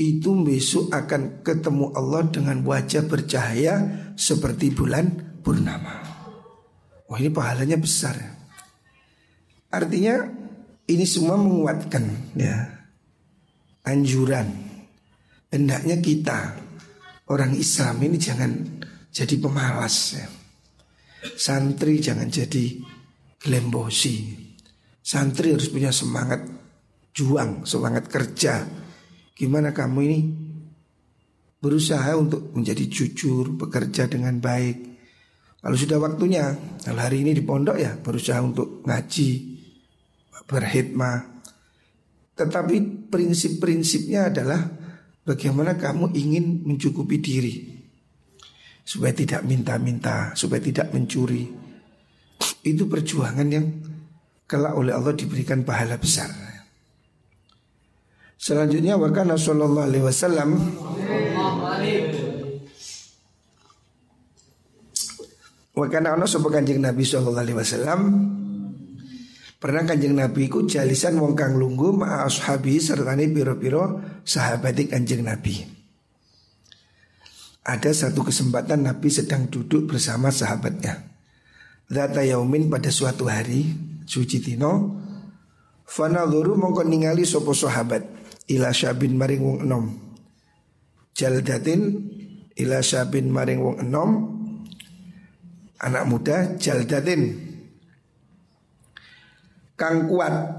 itu 0.00 0.32
besok 0.40 0.88
akan 0.96 1.44
ketemu 1.44 1.92
Allah 1.92 2.24
dengan 2.32 2.64
wajah 2.64 3.04
bercahaya 3.04 3.74
seperti 4.16 4.72
bulan 4.72 5.36
purnama. 5.44 6.00
Wah 7.12 7.18
ini 7.20 7.28
pahalanya 7.28 7.76
besar. 7.76 8.14
Artinya 9.68 10.24
ini 10.88 11.04
semua 11.04 11.36
menguatkan 11.36 12.32
ya 12.40 12.77
anjuran 13.88 14.68
hendaknya 15.48 15.96
kita 15.98 16.40
orang 17.32 17.56
Islam 17.56 17.96
ini 18.04 18.16
jangan 18.20 18.52
jadi 19.12 19.34
pemalas 19.40 19.96
ya. 20.14 20.26
Santri 21.34 21.98
jangan 21.98 22.30
jadi 22.30 22.78
gelembosi. 23.42 24.38
Santri 25.02 25.56
harus 25.56 25.72
punya 25.72 25.90
semangat 25.90 26.46
juang, 27.10 27.66
semangat 27.66 28.06
kerja. 28.06 28.62
Gimana 29.34 29.74
kamu 29.74 29.98
ini 30.04 30.18
berusaha 31.58 32.14
untuk 32.14 32.54
menjadi 32.54 32.86
jujur, 32.86 33.58
bekerja 33.58 34.06
dengan 34.06 34.38
baik. 34.38 34.76
Kalau 35.58 35.74
sudah 35.74 35.98
waktunya, 35.98 36.54
kalau 36.86 37.02
hari 37.02 37.26
ini 37.26 37.34
di 37.34 37.42
pondok 37.42 37.76
ya 37.82 37.98
berusaha 37.98 38.38
untuk 38.38 38.86
ngaji, 38.86 39.30
berhikmah. 40.46 41.37
Tetapi 42.38 43.10
prinsip-prinsipnya 43.10 44.30
adalah 44.30 44.62
bagaimana 45.26 45.74
kamu 45.74 46.14
ingin 46.14 46.62
mencukupi 46.62 47.18
diri 47.18 47.54
supaya 48.86 49.12
tidak 49.12 49.42
minta-minta, 49.42 50.32
supaya 50.38 50.62
tidak 50.62 50.94
mencuri. 50.94 51.50
Itu 52.62 52.86
perjuangan 52.86 53.48
yang 53.50 53.66
kelak 54.46 54.72
oleh 54.78 54.94
Allah 54.94 55.12
diberikan 55.18 55.66
pahala 55.66 55.98
besar. 55.98 56.30
Selanjutnya 58.38 58.94
wakana 58.94 59.34
sallallahu 59.34 59.86
alaihi 59.90 60.04
wasallam 60.06 60.50
Wakana 65.78 66.18
ono 66.18 66.26
sapa 66.26 66.50
Kanjeng 66.50 66.82
Nabi 66.82 67.06
sallallahu 67.06 67.38
alaihi 67.38 67.58
wasallam 67.58 68.00
Pernah 69.58 69.82
kanjeng 69.90 70.14
Nabi 70.14 70.46
ku 70.46 70.70
jalisan 70.70 71.18
wong 71.18 71.34
kang 71.34 71.58
lunggu 71.58 71.90
ma 71.90 72.22
ashabi 72.22 72.78
sertane 72.78 73.26
piro-piro 73.26 73.98
sahabati 74.22 74.86
kanjeng 74.86 75.26
Nabi 75.26 75.78
ada 77.68 77.92
satu 77.92 78.24
kesempatan 78.24 78.88
Nabi 78.88 79.12
sedang 79.12 79.52
duduk 79.52 79.92
bersama 79.92 80.32
sahabatnya. 80.32 81.04
Zata 81.92 82.24
yaumin 82.24 82.72
pada 82.72 82.88
suatu 82.88 83.28
hari 83.28 83.68
suci 84.08 84.40
tino 84.40 85.04
Fanadhuru 85.88 86.52
mongko 86.56 86.84
ningali 86.84 87.24
sopo 87.24 87.56
sahabat 87.56 88.04
ila 88.52 88.76
syabin 88.76 89.16
maring 89.16 89.40
wong 89.40 89.58
enom. 89.64 89.84
Jaldatin 91.16 91.80
ila 92.60 92.84
syabin 92.84 93.32
maring 93.32 93.60
wong 93.60 93.76
enom 93.80 94.10
anak 95.80 96.04
muda 96.04 96.36
jaldatin 96.60 97.47
kang 99.78 100.10
kuat. 100.10 100.58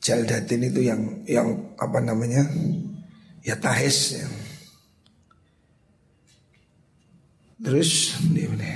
Jaldatin 0.00 0.64
itu 0.64 0.80
yang 0.80 1.02
yang 1.28 1.76
apa 1.76 2.00
namanya? 2.00 2.40
Ya 3.44 3.58
tahes 3.60 4.16
ya. 4.16 4.24
Terus 7.60 8.16
ini 8.24 8.48
mana? 8.48 8.70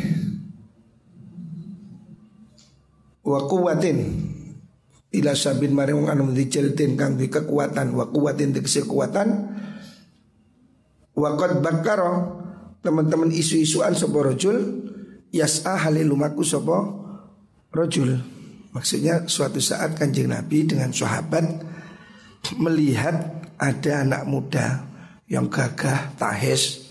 Wa 3.24 3.48
kuwatin. 3.48 4.28
Ila 5.14 5.32
sabin 5.32 5.72
maring 5.72 6.10
anu 6.10 6.28
diceltin 6.36 6.98
kang 7.00 7.16
di 7.16 7.32
kekuatan. 7.32 7.96
Wa 7.96 8.12
kuwatin 8.12 8.52
tegese 8.52 8.84
kekuatan 8.84 9.28
wa 11.14 11.30
bakaro 11.38 12.42
teman-teman 12.84 13.32
isu-isuan 13.32 13.96
sapa 13.96 14.18
rajul? 14.20 14.84
Yas'a 15.32 15.88
halilumaku 15.88 16.44
sapa 16.44 16.84
rajul 17.72 18.34
maksudnya 18.74 19.24
suatu 19.30 19.62
saat 19.62 19.94
kanjeng 19.94 20.28
Nabi 20.28 20.66
dengan 20.66 20.90
sahabat 20.90 21.46
melihat 22.58 23.46
ada 23.56 24.04
anak 24.04 24.22
muda 24.26 24.84
yang 25.30 25.48
gagah 25.48 26.12
tahes 26.18 26.84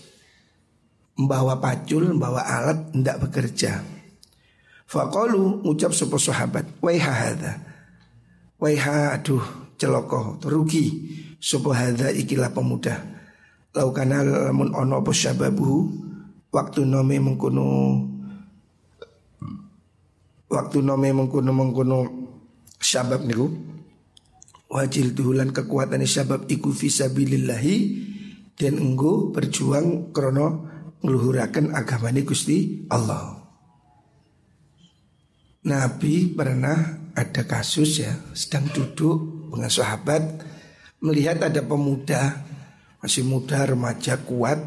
membawa 1.14 1.62
pacul, 1.62 2.10
membawa 2.10 2.42
alat, 2.42 2.90
tidak 2.90 3.16
bekerja. 3.26 3.72
Fakalu 4.84 5.64
ucap 5.64 5.94
sebuah 5.94 6.22
sahabat, 6.22 6.64
waiha 6.82 7.12
hadha, 7.12 7.52
waiha 8.58 9.14
aduh 9.16 9.42
celoko, 9.78 10.38
rugi, 10.44 10.86
sebuah 11.38 11.76
hadha 11.90 12.08
ikilah 12.10 12.50
pemuda. 12.52 12.98
Laukana 13.74 14.22
lamun 14.22 14.70
ono 14.70 15.02
apa 15.02 15.10
syababuhu, 15.10 15.78
waktu 16.54 16.86
nome 16.86 17.18
mengkuno, 17.18 17.66
waktu 20.48 20.78
nome 20.84 21.10
mengkuno 21.12 21.50
mengkuno 21.50 21.98
syabab 22.80 23.24
niku, 23.24 23.48
wajil 24.68 25.14
tuhulan 25.14 25.54
kekuatan 25.54 26.04
syabab 26.04 26.44
iku 26.50 26.74
fisabilillahi 26.74 27.76
dan 28.54 28.78
enggo 28.78 29.30
berjuang 29.34 30.14
krono 30.14 30.68
meluhurakan 31.04 31.76
agama 31.76 32.08
ini 32.08 32.22
Gusti 32.24 32.88
Allah. 32.88 33.44
Nabi 35.64 36.28
pernah 36.32 37.08
ada 37.16 37.42
kasus 37.48 38.04
ya 38.04 38.12
sedang 38.36 38.68
duduk 38.68 39.48
dengan 39.48 39.72
sahabat 39.72 40.22
melihat 41.00 41.40
ada 41.40 41.64
pemuda 41.64 42.44
masih 43.00 43.24
muda 43.24 43.64
remaja 43.64 44.20
kuat 44.20 44.60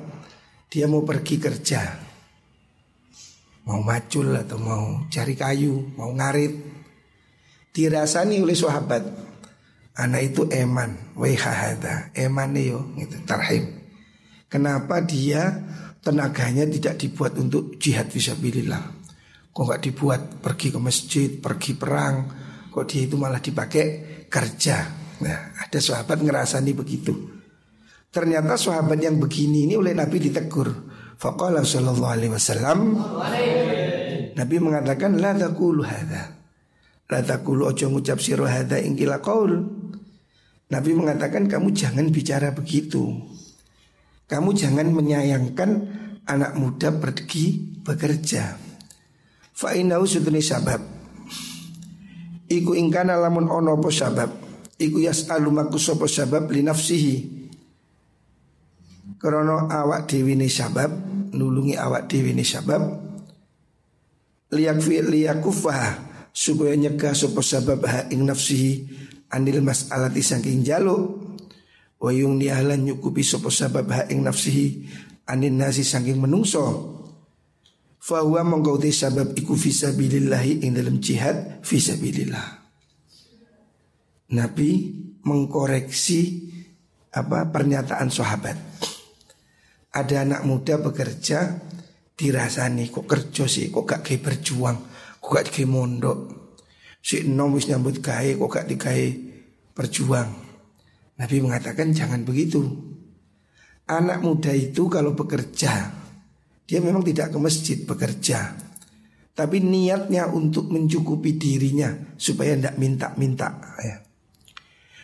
dia 0.69 0.89
mau 0.89 1.05
pergi 1.05 1.37
kerja 1.37 2.06
mau 3.67 3.83
macul 3.83 4.31
atau 4.31 4.55
mau 4.55 5.03
cari 5.11 5.35
kayu 5.35 5.91
mau 5.99 6.15
ngarit 6.15 6.55
dirasani 7.75 8.39
oleh 8.39 8.55
sahabat 8.55 9.03
anak 9.99 10.31
itu 10.31 10.47
eman 10.47 11.13
wehahada 11.19 12.15
eman 12.15 12.55
yo 12.55 12.95
gitu 12.95 13.19
tarhim 13.27 13.83
kenapa 14.47 15.03
dia 15.03 15.67
tenaganya 16.07 16.63
tidak 16.63 16.95
dibuat 17.03 17.35
untuk 17.35 17.75
jihad 17.75 18.07
visabilillah. 18.07 18.95
Kok 19.51 19.63
nggak 19.67 19.83
dibuat 19.83 20.21
pergi 20.39 20.71
ke 20.71 20.79
masjid, 20.79 21.29
pergi 21.35 21.75
perang, 21.75 22.15
kok 22.71 22.87
dia 22.87 23.03
itu 23.03 23.19
malah 23.19 23.43
dipakai 23.43 23.85
kerja. 24.31 24.87
Nah, 25.19 25.39
ada 25.59 25.79
sahabat 25.83 26.23
ngerasani 26.23 26.71
begitu. 26.71 27.11
Ternyata 28.07 28.55
sahabat 28.55 29.03
yang 29.03 29.19
begini 29.19 29.67
ini 29.67 29.75
oleh 29.75 29.91
Nabi 29.91 30.31
ditegur. 30.31 30.69
Faqala 31.17 31.65
sallallahu 31.65 32.13
alaihi 32.13 32.33
wasallam 32.33 33.01
Nabi 34.37 34.55
mengatakan 34.61 35.17
la 35.17 35.33
taqulu 35.33 35.81
hadza. 35.81 36.37
La 37.09 37.25
taqulu 37.25 37.65
ojo 37.65 37.89
ngucap 37.89 38.21
sira 38.21 38.45
hadza 38.45 38.77
ingkila 38.77 39.17
qaul. 39.17 39.65
Nabi 40.69 40.91
mengatakan 40.93 41.49
kamu 41.49 41.73
jangan 41.73 42.13
bicara 42.13 42.53
begitu. 42.53 43.17
Kamu 44.29 44.53
jangan 44.53 44.93
menyayangkan 44.93 45.69
anak 46.29 46.53
muda 46.53 46.93
pergi 46.93 47.77
bekerja. 47.81 48.59
Fa'inau 49.57 50.05
sutuni 50.05 50.43
sabab. 50.43 50.85
Iku 52.45 52.77
ingkana 52.77 53.17
lamun 53.17 53.49
ono 53.49 53.75
po 53.81 53.89
sabab 53.89 54.47
Iku 54.77 55.01
yas'alu 55.01 55.49
maku 55.49 55.81
sopo 55.81 56.05
sabab 56.05 56.53
li 56.53 56.61
nafsihi 56.61 57.36
Krono 59.17 59.69
awak 59.69 60.09
dewi 60.09 60.37
ni 60.37 60.49
sabab 60.49 60.89
Nulungi 61.33 61.75
awak 61.77 62.09
dewi 62.09 62.33
ni 62.37 62.45
sabab 62.45 62.81
Liyak 64.53 64.79
fi 64.81 65.01
liyakufah 65.03 66.05
Supaya 66.33 66.77
nyegah 66.77 67.17
sopo 67.17 67.41
sabab 67.41 67.81
ha 67.89 68.05
ing 68.13 68.23
nafsihi 68.23 68.73
Anil 69.33 69.65
mas'alati 69.65 70.21
saking 70.21 70.61
jaluk 70.61 71.35
Wayung 71.97 72.37
nialan 72.37 72.85
nyukupi 72.85 73.25
sopo 73.25 73.49
sabab 73.49 73.89
ha 73.89 74.01
ing 74.07 74.21
nafsihi 74.21 74.85
Anil 75.27 75.57
nasi 75.57 75.81
saking 75.81 76.21
menungso 76.21 76.97
Fahuwa 78.07 78.39
mengkauti 78.47 78.95
sabab 78.95 79.35
iku 79.35 79.51
visabilillahi 79.51 80.63
ing 80.63 80.79
dalam 80.79 81.03
jihad 81.03 81.59
visabilillah. 81.59 82.63
Nabi 84.31 84.95
mengkoreksi 85.27 86.47
apa 87.11 87.51
pernyataan 87.51 88.07
sahabat. 88.07 88.55
Ada 89.97 90.29
anak 90.29 90.45
muda 90.45 90.77
bekerja 90.77 91.57
dirasani 92.13 92.93
kok 92.93 93.09
kerja 93.09 93.49
sih? 93.49 93.73
Kok 93.73 93.81
gak 93.81 94.01
kayak 94.05 94.21
berjuang? 94.21 94.77
Kok 95.17 95.31
gak 95.33 95.49
kayak 95.49 95.73
mondok? 95.73 96.19
Si 97.01 97.25
nom 97.25 97.57
wis 97.57 97.65
nyambut 97.65 97.97
gawe 97.97 98.29
kok 98.37 98.51
gak 98.53 98.69
digawe 98.69 99.07
berjuang? 99.73 100.29
Nabi 101.17 101.35
mengatakan 101.41 101.97
jangan 101.97 102.21
begitu. 102.21 102.61
Anak 103.89 104.21
muda 104.21 104.53
itu 104.53 104.85
kalau 104.85 105.17
bekerja 105.17 105.97
dia 106.67 106.83
memang 106.83 106.99
tidak 107.07 107.31
ke 107.31 107.39
masjid 107.39 107.79
bekerja 107.87 108.51
Tapi 109.31 109.63
niatnya 109.63 110.27
untuk 110.27 110.67
mencukupi 110.67 111.39
dirinya 111.39 111.95
Supaya 112.19 112.59
tidak 112.59 112.75
minta-minta 112.75 113.55
ya. 113.79 114.03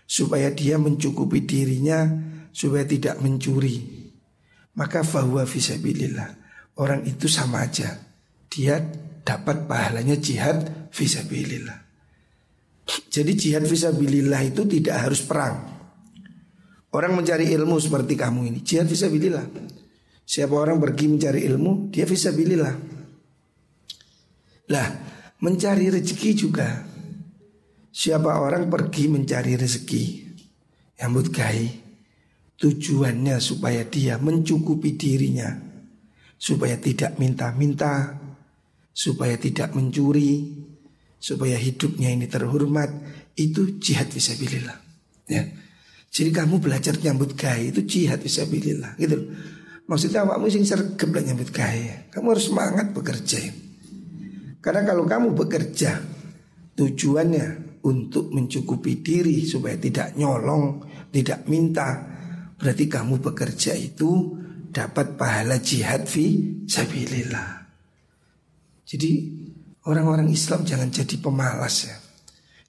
Supaya 0.03 0.51
dia 0.51 0.75
mencukupi 0.75 1.47
dirinya 1.47 2.03
Supaya 2.51 2.83
tidak 2.83 3.23
mencuri 3.23 4.02
Maka 4.73 5.05
fahuwa 5.05 5.45
fisabilillah 5.45 6.41
Orang 6.81 7.05
itu 7.05 7.29
sama 7.29 7.61
aja. 7.69 7.93
Dia 8.49 8.81
dapat 9.21 9.69
pahalanya 9.69 10.17
jihad 10.17 10.89
fisabilillah 10.89 11.77
Jadi 13.09 13.31
jihad 13.37 13.63
fisabilillah 13.69 14.41
itu 14.43 14.65
tidak 14.65 15.07
harus 15.07 15.21
perang. 15.21 15.55
Orang 16.93 17.17
mencari 17.17 17.49
ilmu 17.53 17.77
seperti 17.81 18.13
kamu 18.17 18.49
ini 18.53 18.59
Jihad 18.61 18.89
fisabilillah 18.89 19.45
Siapa 20.23 20.55
orang 20.55 20.79
pergi 20.79 21.05
mencari 21.11 21.43
ilmu, 21.43 21.91
dia 21.91 22.07
bisa 22.07 22.31
bililah. 22.31 22.73
Lah, 24.71 24.87
mencari 25.43 25.91
rezeki 25.91 26.31
juga. 26.31 26.67
Siapa 27.93 28.39
orang 28.39 28.71
pergi 28.71 29.11
mencari 29.11 29.53
rezeki, 29.59 30.03
yang 30.97 31.13
gai, 31.29 31.82
tujuannya 32.63 33.43
supaya 33.43 33.83
dia 33.83 34.15
mencukupi 34.15 34.95
dirinya, 34.95 35.51
supaya 36.39 36.79
tidak 36.79 37.19
minta-minta, 37.19 38.15
supaya 38.95 39.35
tidak 39.35 39.75
mencuri, 39.75 40.63
supaya 41.19 41.59
hidupnya 41.59 42.15
ini 42.15 42.31
terhormat, 42.31 42.87
itu 43.35 43.83
jihad 43.83 44.07
visabilillah. 44.07 44.79
Ya. 45.27 45.43
Jadi 46.07 46.29
kamu 46.31 46.63
belajar 46.63 46.95
nyambut 46.95 47.35
gai 47.35 47.73
itu 47.73 47.83
jihad 47.83 48.23
visabilillah 48.23 48.95
gitu. 48.95 49.27
Maksudnya 49.83 50.23
awakmu 50.23 50.47
sing 50.47 50.63
sergap 50.63 51.11
lah 51.11 51.19
nyambut 51.19 51.51
gawe. 51.51 52.15
Kamu 52.15 52.27
harus 52.31 52.47
semangat 52.47 52.95
bekerja. 52.95 53.43
Karena 54.63 54.87
kalau 54.87 55.03
kamu 55.03 55.35
bekerja 55.35 55.99
tujuannya 56.79 57.75
untuk 57.83 58.31
mencukupi 58.31 59.03
diri 59.03 59.43
supaya 59.43 59.75
tidak 59.75 60.15
nyolong, 60.15 60.87
tidak 61.11 61.43
minta, 61.51 62.12
berarti 62.63 62.87
kamu 62.87 63.19
bekerja 63.19 63.75
itu 63.75 64.39
dapat 64.71 65.19
pahala 65.19 65.59
jihad 65.59 66.07
fi 66.07 66.55
sabilillah. 66.63 67.67
Jadi 68.87 69.11
orang-orang 69.83 70.31
Islam 70.31 70.63
jangan 70.63 70.87
jadi 70.87 71.19
pemalas 71.19 71.91
ya. 71.91 71.95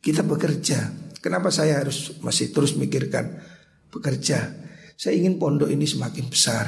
Kita 0.02 0.26
bekerja. 0.26 0.90
Kenapa 1.22 1.54
saya 1.54 1.78
harus 1.78 2.18
masih 2.26 2.50
terus 2.50 2.74
mikirkan 2.74 3.38
bekerja? 3.94 4.50
Saya 4.98 5.14
ingin 5.14 5.38
pondok 5.38 5.70
ini 5.70 5.86
semakin 5.86 6.26
besar. 6.26 6.66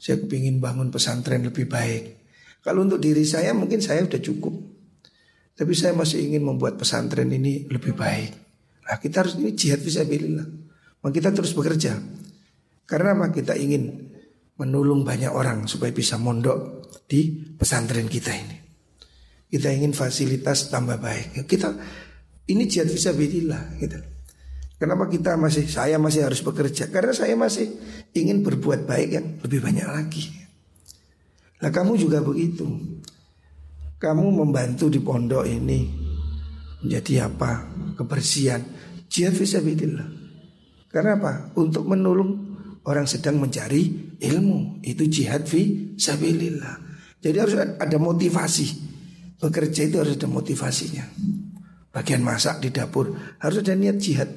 Saya 0.00 0.16
kepingin 0.24 0.56
bangun 0.56 0.88
pesantren 0.88 1.44
lebih 1.44 1.68
baik. 1.68 2.24
Kalau 2.64 2.88
untuk 2.88 2.96
diri 2.96 3.28
saya 3.28 3.52
mungkin 3.52 3.84
saya 3.84 4.08
sudah 4.08 4.24
cukup. 4.24 4.54
Tapi 5.52 5.72
saya 5.76 5.92
masih 5.92 6.32
ingin 6.32 6.48
membuat 6.48 6.80
pesantren 6.80 7.28
ini 7.28 7.68
lebih 7.68 7.92
baik. 7.92 8.32
Nah 8.88 8.96
kita 8.96 9.20
harus 9.20 9.36
ini 9.36 9.52
jihad 9.52 9.84
visabilillah. 9.84 10.71
Maka 11.02 11.12
kita 11.18 11.34
terus 11.34 11.52
bekerja. 11.52 11.98
Karena 12.86 13.18
apa? 13.18 13.34
Kita 13.34 13.58
ingin 13.58 14.14
menolong 14.54 15.02
banyak 15.02 15.34
orang 15.34 15.66
supaya 15.66 15.90
bisa 15.90 16.14
mondok 16.16 16.86
di 17.10 17.34
pesantren 17.58 18.06
kita 18.06 18.30
ini. 18.30 18.56
Kita 19.50 19.68
ingin 19.68 19.92
fasilitas 19.92 20.70
tambah 20.70 20.96
baik. 21.02 21.44
Kita 21.44 21.74
ini 22.48 22.64
jihad 22.70 22.88
visabilillah 22.88 23.76
gitu. 23.82 23.98
Kenapa 24.78 25.06
kita 25.06 25.38
masih 25.38 25.66
saya 25.70 25.98
masih 25.98 26.26
harus 26.26 26.42
bekerja? 26.42 26.90
Karena 26.90 27.14
saya 27.14 27.38
masih 27.38 27.70
ingin 28.14 28.42
berbuat 28.42 28.86
baik 28.86 29.08
yang 29.14 29.26
lebih 29.42 29.62
banyak 29.62 29.86
lagi. 29.86 30.26
Nah 31.62 31.70
kamu 31.70 31.94
juga 31.98 32.18
begitu. 32.18 32.66
Kamu 34.02 34.26
membantu 34.34 34.90
di 34.90 34.98
pondok 34.98 35.46
ini 35.46 35.86
menjadi 36.82 37.30
apa? 37.30 37.70
Kebersihan. 37.94 38.62
Jihad 39.06 39.38
fisabilillah. 39.38 40.21
Karena 40.92 41.16
apa? 41.16 41.56
Untuk 41.56 41.88
menolong 41.88 42.52
orang 42.84 43.08
sedang 43.08 43.40
mencari 43.40 44.14
ilmu. 44.20 44.84
Itu 44.84 45.08
jihad 45.08 45.48
fi 45.48 45.96
sabilillah. 45.96 46.76
Jadi 47.24 47.36
harus 47.40 47.56
ada 47.56 47.96
motivasi. 47.96 48.92
Bekerja 49.40 49.88
itu 49.88 49.96
harus 49.98 50.20
ada 50.20 50.28
motivasinya. 50.28 51.02
Bagian 51.92 52.20
masak 52.22 52.62
di 52.62 52.68
dapur 52.70 53.12
harus 53.40 53.58
ada 53.60 53.74
niat 53.74 53.98
jihad 53.98 54.30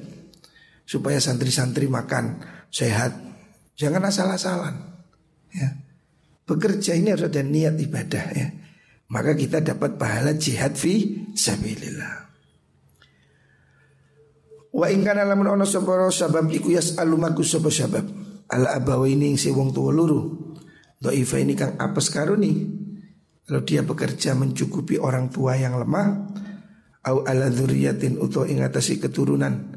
supaya 0.82 1.20
santri-santri 1.20 1.86
makan 1.86 2.40
sehat. 2.72 3.12
Jangan 3.76 4.08
asal-asalan. 4.08 4.74
Ya. 5.52 5.76
Bekerja 6.46 6.94
ini 6.96 7.12
harus 7.12 7.28
ada 7.28 7.42
niat 7.44 7.76
ibadah 7.76 8.24
ya. 8.32 8.48
Maka 9.06 9.38
kita 9.38 9.62
dapat 9.62 9.98
pahala 10.00 10.34
jihad 10.34 10.74
fi 10.74 11.26
sabilillah. 11.34 12.25
Wa 14.76 14.92
in 14.92 15.00
kana 15.00 15.24
lamun 15.24 15.56
ana 15.56 15.64
sapa 15.64 15.96
sabab 16.12 16.52
iku 16.52 16.76
yas'alumaku 16.76 17.40
sapa 17.40 17.72
sabab. 17.72 18.04
Ala 18.52 18.76
abawaini 18.76 19.32
ing 19.32 19.40
wong 19.56 19.72
tuwa 19.72 19.88
loro. 19.88 20.20
Dhaifa 21.00 21.40
ini 21.40 21.56
kang 21.56 21.80
apes 21.80 22.12
karuni. 22.12 22.84
Kalau 23.48 23.64
dia 23.64 23.80
bekerja 23.80 24.36
mencukupi 24.36 25.00
orang 25.00 25.32
tua 25.32 25.56
yang 25.56 25.78
lemah, 25.80 26.28
au 27.06 27.22
ala 27.22 27.46
dzurriyatin 27.48 28.18
uto 28.18 28.44
ing 28.44 28.60
atasi 28.60 28.98
keturunan 28.98 29.70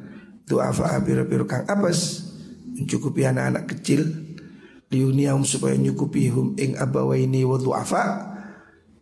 duafa 0.49 0.97
biru-biru 1.05 1.45
kang 1.45 1.63
apes 1.69 2.25
mencukupi 2.73 3.29
anak-anak 3.29 3.69
kecil 3.69 4.01
liuniahum 4.89 5.45
supaya 5.45 5.77
nyukupi 5.77 6.33
hum 6.33 6.57
ing 6.57 6.73
abawaini 6.81 7.45
wa 7.45 7.61
duafa 7.61 8.03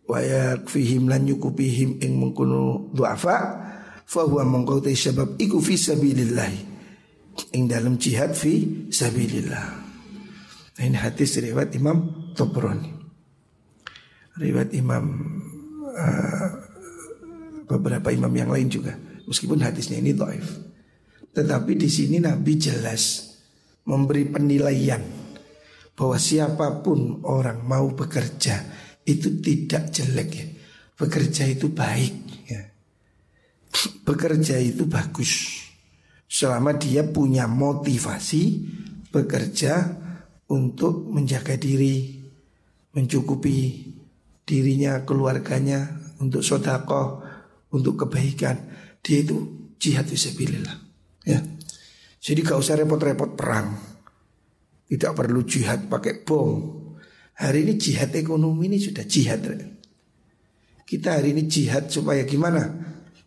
wa 0.04 0.18
yakfihim 0.20 1.08
lan 1.08 1.24
him 1.24 1.90
ing 2.04 2.12
mengkuno 2.20 2.92
duafa 2.92 3.64
fa 4.08 4.24
huwa 4.24 4.48
mongko 4.48 4.80
sebab 4.88 5.36
iku 5.36 5.60
fi 5.60 5.76
sabilillah. 5.76 6.48
Ing 7.52 7.68
dalam 7.68 8.00
jihad 8.00 8.32
fi 8.32 8.88
sabilillah. 8.88 9.66
Nah, 10.78 10.82
ini 10.86 10.96
hadis 10.96 11.36
riwayat 11.38 11.76
Imam 11.76 12.30
Tobroni. 12.32 12.90
Riwayat 14.40 14.72
Imam 14.74 15.04
uh, 15.92 16.48
beberapa 17.68 18.08
imam 18.14 18.32
yang 18.32 18.48
lain 18.48 18.72
juga. 18.72 18.96
Meskipun 19.28 19.60
hadisnya 19.60 20.00
ini 20.00 20.16
dhaif. 20.16 20.46
Tetapi 21.34 21.76
di 21.76 21.90
sini 21.90 22.16
Nabi 22.18 22.56
jelas 22.56 23.36
memberi 23.84 24.24
penilaian 24.26 25.02
bahwa 25.92 26.16
siapa 26.16 26.80
pun 26.80 27.22
orang 27.26 27.66
mau 27.66 27.92
bekerja 27.92 28.64
itu 29.04 29.42
tidak 29.42 29.92
jelek 29.92 30.30
ya. 30.32 30.46
Bekerja 30.98 31.44
itu 31.46 31.70
baik. 31.70 32.27
Bekerja 34.04 34.56
itu 34.60 34.88
bagus 34.88 35.64
Selama 36.28 36.76
dia 36.76 37.04
punya 37.04 37.48
motivasi 37.48 38.42
Bekerja 39.12 39.88
untuk 40.48 41.08
menjaga 41.08 41.56
diri 41.56 42.24
Mencukupi 42.96 43.84
dirinya, 44.44 45.04
keluarganya 45.04 45.84
Untuk 46.20 46.40
sodakoh, 46.40 47.22
untuk 47.72 48.06
kebaikan 48.06 48.56
Dia 49.04 49.24
itu 49.24 49.36
jihad 49.76 50.08
visabilillah 50.08 50.88
Ya. 51.28 51.44
Jadi 52.18 52.40
gak 52.40 52.56
usah 52.56 52.80
repot-repot 52.80 53.36
perang. 53.36 53.76
Tidak 54.88 55.12
perlu 55.12 55.44
jihad 55.44 55.86
pakai 55.86 56.24
bom. 56.24 56.80
Hari 57.38 57.68
ini 57.68 57.76
jihad 57.76 58.16
ekonomi 58.16 58.66
ini 58.72 58.80
sudah 58.80 59.04
jihad. 59.04 59.44
Kita 60.88 61.20
hari 61.20 61.36
ini 61.36 61.44
jihad 61.44 61.92
supaya 61.92 62.24
gimana? 62.24 62.64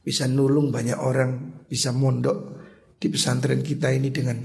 Bisa 0.02 0.26
nulung 0.26 0.74
banyak 0.74 0.98
orang, 0.98 1.64
bisa 1.70 1.94
mondok 1.94 2.58
di 2.98 3.10
pesantren 3.10 3.62
kita 3.62 3.94
ini 3.94 4.10
dengan 4.10 4.38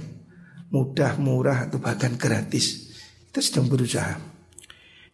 mudah, 0.72 1.16
murah 1.16 1.68
atau 1.68 1.80
bahkan 1.80 2.16
gratis. 2.16 2.92
Kita 3.28 3.40
sedang 3.40 3.68
berusaha. 3.68 4.16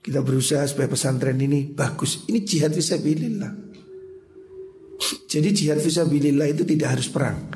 Kita 0.02 0.18
berusaha 0.22 0.66
supaya 0.66 0.90
pesantren 0.90 1.38
ini 1.38 1.70
bagus. 1.70 2.26
Ini 2.26 2.42
jihad 2.42 2.74
visabilillah. 2.74 3.52
Jadi 5.30 5.48
jihad 5.54 5.78
visabilillah 5.78 6.50
itu 6.50 6.66
tidak 6.66 6.98
harus 6.98 7.06
perang. 7.10 7.50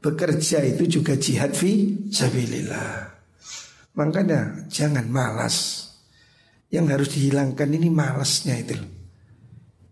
Bekerja 0.00 0.64
itu 0.64 0.88
juga 0.88 1.16
jihad 1.20 1.52
visabilillah. 1.52 3.20
Makanya 4.00 4.64
jangan 4.72 5.08
malas. 5.12 5.88
Yang 6.72 6.86
harus 6.88 7.08
dihilangkan 7.12 7.68
ini 7.68 7.88
malasnya 7.92 8.56
itu. 8.56 8.78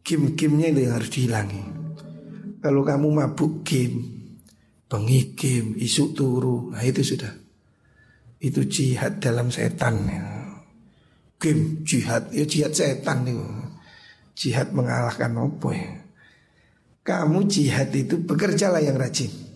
Game-gamenya 0.00 0.66
itu 0.72 0.80
yang 0.88 0.94
harus 0.96 1.10
dihilangi. 1.12 1.62
Kalau 2.58 2.82
kamu 2.82 3.08
mabuk 3.10 3.62
game, 3.62 3.98
bengi 4.90 5.34
game, 5.38 5.78
isu 5.78 6.10
turu, 6.12 6.74
nah 6.74 6.82
itu 6.82 7.02
sudah. 7.06 7.30
Itu 8.38 8.66
jihad 8.66 9.22
dalam 9.22 9.50
setan. 9.50 9.94
Ya. 10.06 10.22
Game 11.38 11.86
jihad, 11.86 12.34
ya 12.34 12.42
jihad 12.46 12.74
setan 12.74 13.26
itu. 13.26 13.46
Jihad 14.34 14.74
mengalahkan 14.74 15.34
apa 15.34 15.68
ya. 15.74 15.90
Kamu 17.06 17.46
jihad 17.46 17.94
itu 17.94 18.20
bekerjalah 18.20 18.82
yang 18.82 18.98
rajin 18.98 19.48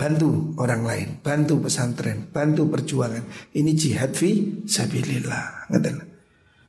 bantu 0.00 0.56
orang 0.56 0.82
lain, 0.88 1.08
bantu 1.20 1.60
pesantren, 1.60 2.32
bantu 2.32 2.72
perjuangan. 2.72 3.20
Ini 3.52 3.76
jihad 3.76 4.16
fi 4.16 4.64
sabilillah. 4.64 5.68
Ngerti? 5.68 6.08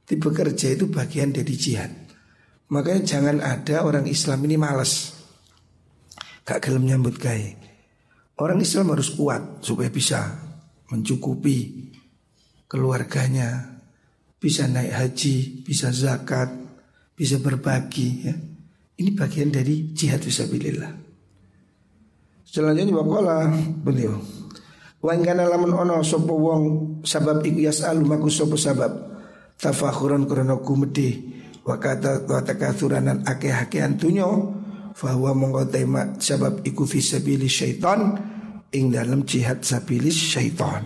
Di 0.03 0.19
bekerja 0.19 0.67
itu 0.75 0.91
bagian 0.91 1.31
dari 1.31 1.55
jihad. 1.55 2.00
Makanya 2.71 3.01
jangan 3.03 3.38
ada 3.43 3.84
orang 3.84 4.07
Islam 4.07 4.47
ini 4.47 4.55
malas. 4.55 5.12
Gak 6.47 6.63
gelem 6.63 6.88
nyambut 6.88 7.19
gaya. 7.19 7.60
Orang 8.39 8.63
Islam 8.63 8.95
harus 8.95 9.12
kuat 9.12 9.60
supaya 9.60 9.91
bisa 9.91 10.39
mencukupi 10.88 11.91
keluarganya, 12.71 13.77
bisa 14.39 14.71
naik 14.71 14.95
haji, 14.95 15.67
bisa 15.67 15.91
zakat, 15.91 16.47
bisa 17.12 17.43
berbagi 17.43 18.10
ya. 18.23 18.34
Ini 18.97 19.19
bagian 19.19 19.51
dari 19.51 19.91
jihad 19.91 20.23
fisabilillah. 20.23 20.93
Selanjutnya 22.47 22.95
wakola 22.95 23.51
beliau. 23.84 24.15
Wa 25.01 25.17
kana 25.17 25.49
lamun 25.49 25.75
ono 25.75 26.05
sapa 26.05 26.29
wong 26.29 26.63
sabab 27.03 27.43
iku 27.43 27.67
yasalu 27.67 28.05
maku 28.05 28.29
sapa 28.29 28.55
sabab 28.55 28.93
tafakhuran 29.57 30.29
krana 30.29 30.62
kumedi 30.62 31.30
wa 31.62 31.76
kata 31.78 32.26
wa 32.26 32.41
takatsuranan 32.41 33.21
akeh-akehan 33.26 33.97
dunyo 33.97 34.58
bahwa 34.97 35.32
mongko 35.34 35.63
tema 35.69 36.02
sabab 36.17 36.65
iku 36.65 36.84
fi 36.84 37.00
sabili 37.00 37.47
syaitan 37.47 38.17
ing 38.74 38.91
dalam 38.91 39.24
jihad 39.24 39.63
sabilis 39.63 40.15
syaitan. 40.15 40.84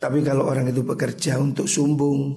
Tapi 0.00 0.24
kalau 0.24 0.48
orang 0.48 0.72
itu 0.72 0.80
bekerja 0.80 1.36
untuk 1.36 1.68
sumbung 1.68 2.32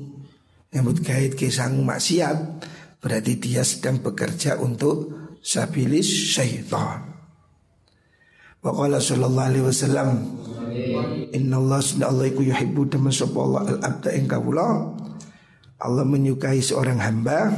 nyambut 0.73 0.99
kait 1.05 1.37
ke 1.37 1.47
sang 1.47 1.79
maksiat 1.79 2.65
berarti 2.99 3.39
dia 3.39 3.63
sedang 3.63 4.03
bekerja 4.03 4.59
untuk 4.59 5.11
sabilis 5.39 6.07
syaitan. 6.07 7.13
Wa 8.63 8.71
qala 8.71 9.03
sallallahu 9.03 9.49
alaihi 9.51 9.65
wasallam 9.67 10.09
Inna 11.35 11.61
Allah 11.61 11.79
sunna 11.83 12.09
Allah 12.09 12.25
iku 12.31 12.41
yuhibbu 12.41 12.89
teman 12.89 13.13
sapa 13.13 13.37
Allah 13.37 13.77
al-abda 13.77 14.09
ing 14.17 14.25
kawula 14.25 14.97
Allah 15.83 16.07
menyukai 16.07 16.63
seorang 16.63 17.03
hamba 17.03 17.51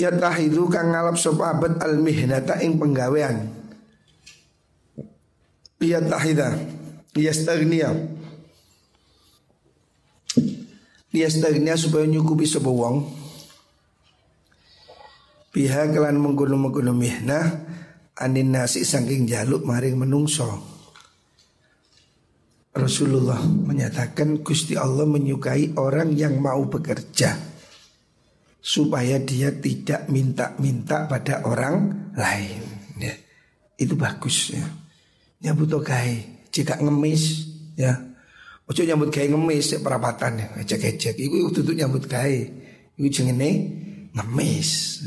Ya 0.00 0.12
tahidu 0.12 0.68
kang 0.72 0.92
ngalap 0.92 1.16
sapa 1.20 1.56
abad 1.56 1.80
al-mihnata 1.80 2.60
ing 2.60 2.80
penggawean. 2.80 3.48
Ya 5.80 6.00
tahida 6.00 6.56
Yastagniya 7.12 7.92
Yastagniya 11.12 11.76
supaya 11.80 12.04
nyukupi 12.08 12.44
sapa 12.48 12.68
wong. 12.68 13.08
Pihak 15.56 15.96
kelan 15.96 16.20
menggunung-menggunung 16.20 16.96
mihnah 16.96 17.64
anin 18.20 18.52
nasi 18.52 18.84
saking 18.84 19.24
jaluk 19.24 19.64
maring 19.64 19.96
menungso. 19.96 20.75
Rasulullah 22.76 23.40
menyatakan 23.40 24.44
Gusti 24.44 24.76
Allah 24.76 25.08
menyukai 25.08 25.74
orang 25.80 26.12
yang 26.12 26.36
mau 26.36 26.68
bekerja 26.68 27.32
supaya 28.60 29.16
dia 29.22 29.54
tidak 29.54 30.12
minta-minta 30.12 31.08
pada 31.08 31.40
orang 31.48 32.10
lain. 32.12 32.62
Ya, 33.00 33.14
itu 33.80 33.96
bagus 33.96 34.52
ya. 34.52 34.66
Nyambut 35.40 35.72
kai 35.80 36.44
jika 36.52 36.76
ngemis 36.76 37.48
ya. 37.80 37.96
Ojo 38.66 38.82
nyambut 38.82 39.08
kai 39.08 39.30
ngemis 39.30 39.72
ya 39.72 39.78
perapatan 39.80 40.42
ya, 40.42 40.46
ecek-ecek. 40.60 41.16
Iku 41.16 41.54
tutup 41.54 41.72
nyambut 41.72 42.04
kai. 42.04 42.44
Iku 42.98 43.08
jengene 43.08 43.50
ngemis. 44.12 45.00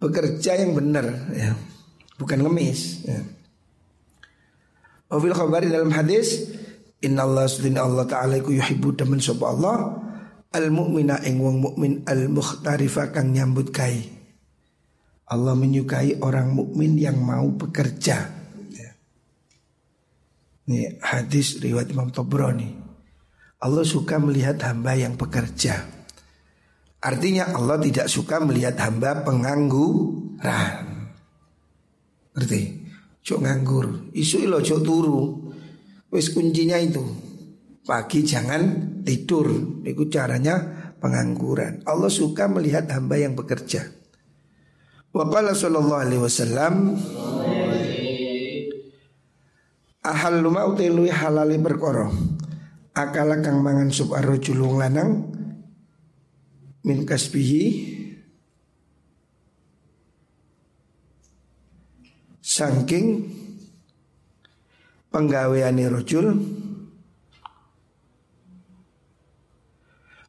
Bekerja 0.00 0.56
yang 0.64 0.72
benar 0.72 1.04
ya 1.36 1.52
bukan 2.16 2.40
ngemis. 2.46 3.04
Ya. 3.04 3.20
Wafil 5.10 5.34
khabari 5.34 5.66
dalam 5.66 5.90
hadis 5.90 6.59
Inna 7.00 7.24
Allah 7.24 7.48
sudin 7.48 7.80
Allah 7.80 8.04
Ta'ala 8.04 8.36
iku 8.36 8.52
yuhibbu 8.52 8.92
daman 8.96 9.20
sopa 9.20 9.52
Allah 9.52 9.76
Al 10.50 10.68
mu'mina 10.68 11.22
ing 11.24 11.38
wong 11.38 11.62
mu'min 11.62 11.92
al 12.10 12.26
mukhtarifa 12.26 13.14
kang 13.14 13.30
nyambut 13.30 13.70
kai 13.70 14.02
Allah 15.30 15.54
menyukai 15.54 16.18
orang 16.26 16.50
mukmin 16.50 16.98
yang 16.98 17.14
mau 17.22 17.46
bekerja 17.54 18.18
ya. 18.74 18.90
Ini 20.66 20.98
hadis 20.98 21.62
riwayat 21.62 21.94
Imam 21.94 22.10
Tobroni 22.10 22.66
Allah 23.62 23.86
suka 23.86 24.18
melihat 24.18 24.58
hamba 24.66 24.98
yang 24.98 25.14
bekerja 25.14 25.86
Artinya 27.00 27.54
Allah 27.54 27.78
tidak 27.78 28.10
suka 28.10 28.42
melihat 28.42 28.74
hamba 28.82 29.22
pengangguran 29.22 30.90
Ngerti? 32.34 32.62
Cok 33.20 33.40
nganggur. 33.44 33.86
Isu 34.16 34.48
ilo 34.48 34.62
cok 34.62 34.80
turu. 34.80 35.22
Wis 36.10 36.34
kuncinya 36.34 36.76
itu. 36.78 37.02
Pagi 37.86 38.26
jangan 38.26 38.62
tidur. 39.06 39.80
Itu 39.86 40.10
caranya 40.10 40.58
pengangguran. 40.98 41.86
Allah 41.86 42.10
suka 42.10 42.50
melihat 42.50 42.90
hamba 42.90 43.16
yang 43.16 43.38
bekerja. 43.38 44.00
Wa 45.10 45.26
qala 45.26 45.50
sallallahu 45.58 46.02
alaihi 46.06 46.22
wasallam 46.22 46.74
Ahal 50.06 50.38
luma 50.38 50.70
utilui 50.70 51.10
halali 51.10 51.58
perkara 51.58 52.06
Akala 52.94 53.42
kang 53.42 53.58
mangan 53.58 53.90
sup 53.90 54.14
arrojul 54.14 54.62
lanang 54.78 55.34
Min 56.86 57.02
kasbihi 57.02 57.98
Saking 62.38 63.06
penggaweane 65.10 65.84
rojul. 65.90 66.26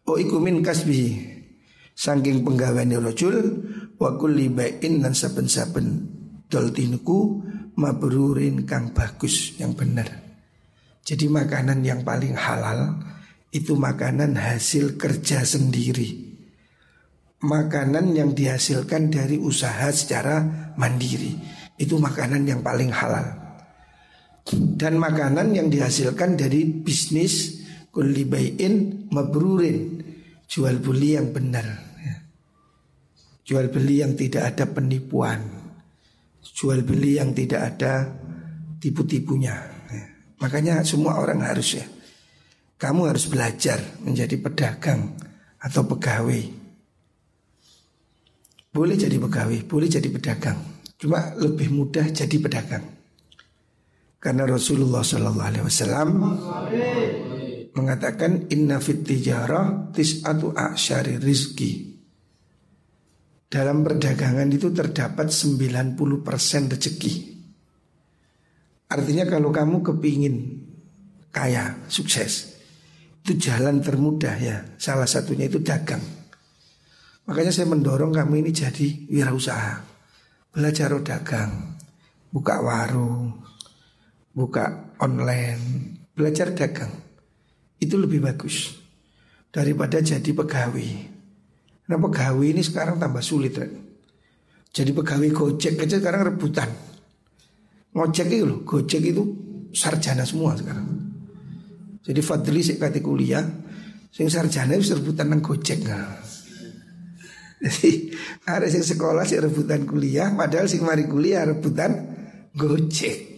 O 0.05 0.17
iku 0.17 0.41
min 0.41 0.59
kasbi. 0.65 1.31
Saking 2.01 2.41
penggaweane 2.41 2.97
rojul 2.97 3.37
Wa 4.01 4.17
kulli 4.17 4.49
bai'in 4.49 5.05
dan 5.05 5.13
saben-saben 5.13 6.09
Dol 6.49 6.73
tinuku 6.73 7.45
Mabrurin 7.77 8.65
kang 8.65 8.95
bagus 8.95 9.59
yang 9.61 9.77
benar 9.77 10.09
Jadi 11.05 11.29
makanan 11.29 11.85
yang 11.85 12.01
paling 12.01 12.33
halal 12.33 12.97
Itu 13.53 13.75
makanan 13.75 14.39
hasil 14.39 14.95
kerja 14.95 15.43
sendiri. 15.43 16.31
Makanan 17.43 18.15
yang 18.15 18.31
dihasilkan 18.31 19.11
dari 19.11 19.35
usaha 19.35 19.91
secara 19.91 20.71
mandiri 20.79 21.35
itu 21.81 21.97
makanan 21.97 22.45
yang 22.45 22.61
paling 22.61 22.93
halal. 22.93 23.40
Dan 24.49 24.97
makanan 24.97 25.53
yang 25.53 25.67
dihasilkan 25.69 26.33
dari 26.33 26.65
bisnis 26.65 27.61
kulli 27.93 28.25
bai'in 28.25 29.07
mabrurin, 29.13 30.01
jual 30.49 30.81
beli 30.81 31.19
yang 31.19 31.29
benar. 31.29 31.91
Jual 33.51 33.67
beli 33.67 33.99
yang 33.99 34.15
tidak 34.15 34.55
ada 34.55 34.63
penipuan. 34.69 35.43
Jual 36.39 36.87
beli 36.87 37.19
yang 37.19 37.35
tidak 37.35 37.75
ada 37.75 38.07
tipu-tipunya. 38.79 39.59
Ya. 39.91 40.05
Makanya 40.39 40.87
semua 40.87 41.19
orang 41.19 41.43
harus 41.43 41.75
ya. 41.75 41.85
Kamu 42.79 43.11
harus 43.11 43.27
belajar 43.27 43.77
menjadi 44.01 44.39
pedagang 44.39 45.19
atau 45.59 45.83
pegawai. 45.83 46.43
Boleh 48.71 48.95
jadi 48.95 49.19
pegawai, 49.19 49.67
boleh 49.67 49.89
jadi 49.91 50.07
pedagang. 50.07 50.57
Cuma 50.95 51.35
lebih 51.35 51.75
mudah 51.75 52.07
jadi 52.07 52.37
pedagang. 52.39 53.00
Karena 54.21 54.45
Rasulullah 54.45 55.01
Shallallahu 55.01 55.47
Alaihi 55.49 55.65
Wasallam 55.65 56.09
mengatakan 57.73 58.45
inna 58.53 58.77
fit 58.77 59.01
tijarah 59.01 59.89
tis'atu 59.89 60.53
a'syari 60.53 61.17
rizki. 61.17 61.89
dalam 63.51 63.83
perdagangan 63.83 64.47
itu 64.47 64.71
terdapat 64.71 65.27
90% 65.27 65.99
rezeki. 66.71 67.13
Artinya 68.87 69.27
kalau 69.27 69.51
kamu 69.51 69.83
kepingin 69.83 70.35
kaya, 71.35 71.83
sukses, 71.91 72.55
itu 73.27 73.35
jalan 73.35 73.83
termudah 73.83 74.39
ya. 74.39 74.57
Salah 74.79 75.03
satunya 75.03 75.51
itu 75.51 75.59
dagang. 75.59 75.99
Makanya 77.27 77.51
saya 77.51 77.67
mendorong 77.67 78.15
kamu 78.15 78.39
ini 78.39 78.55
jadi 78.55 78.87
wirausaha. 79.11 79.83
Belajar 80.55 80.95
dagang, 81.03 81.75
buka 82.31 82.63
warung, 82.63 83.50
buka 84.31 84.95
online, 85.03 85.61
belajar 86.15 86.55
dagang. 86.55 86.91
Itu 87.81 87.99
lebih 87.99 88.23
bagus 88.23 88.77
daripada 89.51 89.99
jadi 89.99 90.31
pegawai. 90.31 90.89
Nah 91.91 91.97
pegawai 91.99 92.47
ini 92.47 92.61
sekarang 92.63 93.01
tambah 93.01 93.19
sulit 93.19 93.53
kan? 93.57 93.71
Jadi 94.71 94.91
pegawai 94.95 95.29
gojek 95.35 95.83
aja 95.83 95.99
sekarang 95.99 96.31
rebutan 96.31 96.71
Ngojek 97.91 98.27
itu 98.31 98.47
loh, 98.47 98.63
gojek 98.63 99.03
itu 99.03 99.23
sarjana 99.75 100.23
semua 100.23 100.55
sekarang 100.55 100.87
Jadi 101.99 102.21
Fadli 102.23 102.63
sih 102.63 102.79
kata 102.79 103.03
kuliah 103.03 103.43
Sing 104.11 104.31
sarjana 104.31 104.79
itu 104.79 104.95
rebutan 104.95 105.27
nang 105.27 105.43
gojek 105.43 105.83
nah. 105.83 106.15
Jadi 107.61 108.15
ada 108.47 108.67
sing 108.71 108.83
sekolah 108.83 109.27
sih 109.27 109.43
rebutan 109.43 109.83
kuliah 109.83 110.31
Padahal 110.31 110.71
sing 110.71 110.87
mari 110.87 111.03
kuliah 111.03 111.43
rebutan 111.43 111.91
gojek 112.55 113.30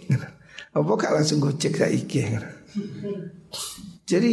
Apa 0.73 0.91
gak 0.97 1.13
langsung 1.13 1.38
gojek 1.38 1.77
saiki 1.77 2.25
Jadi 4.09 4.31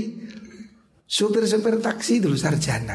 Supir-supir 1.10 1.82
taksi 1.82 2.22
dulu 2.22 2.38
sarjana. 2.38 2.94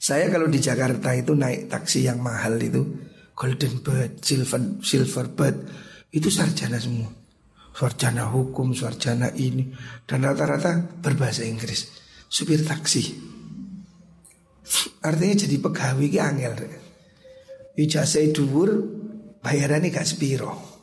Saya 0.00 0.32
kalau 0.32 0.48
di 0.48 0.56
Jakarta 0.56 1.12
itu 1.12 1.36
naik 1.36 1.68
taksi 1.68 2.08
yang 2.08 2.24
mahal 2.24 2.56
itu 2.56 2.80
Golden 3.36 3.84
Bird, 3.84 4.24
Silver, 4.24 4.80
Silver 4.80 5.28
Bird 5.28 5.56
Itu 6.08 6.32
sarjana 6.32 6.80
semua. 6.80 7.12
Sarjana 7.76 8.32
hukum, 8.32 8.72
sarjana 8.72 9.28
ini 9.36 9.76
Dan 10.08 10.24
rata-rata 10.24 10.80
berbahasa 11.04 11.44
Inggris. 11.44 11.84
Supir 12.32 12.64
taksi. 12.64 13.04
Artinya 15.04 15.36
jadi 15.36 15.56
pegawai 15.60 16.08
ki 16.08 16.18
angel 16.18 16.52
Ijazah 17.76 18.24
dhuwur 18.32 18.72
bayarannya 19.44 19.92
gak 19.92 20.08
sepiro 20.08 20.75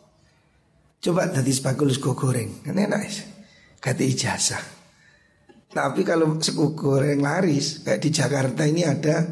Coba 1.03 1.27
tadi 1.27 1.51
sebagus 1.51 1.99
go 1.99 2.15
goreng 2.15 2.63
Kan 2.63 2.79
enak 2.79 3.03
Kata 3.83 3.99
ijazah 3.99 4.83
tapi 5.73 6.05
kalau 6.05 6.37
sego 6.37 6.77
goreng 6.77 7.25
laris 7.25 7.81
kayak 7.81 7.97
di 8.05 8.09
Jakarta 8.13 8.61
ini 8.61 8.85
ada 8.85 9.25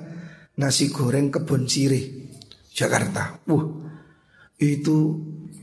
nasi 0.57 0.89
goreng 0.89 1.29
kebun 1.29 1.69
sirih 1.69 2.33
Jakarta. 2.73 3.37
Wah, 3.45 3.65
itu 4.57 4.97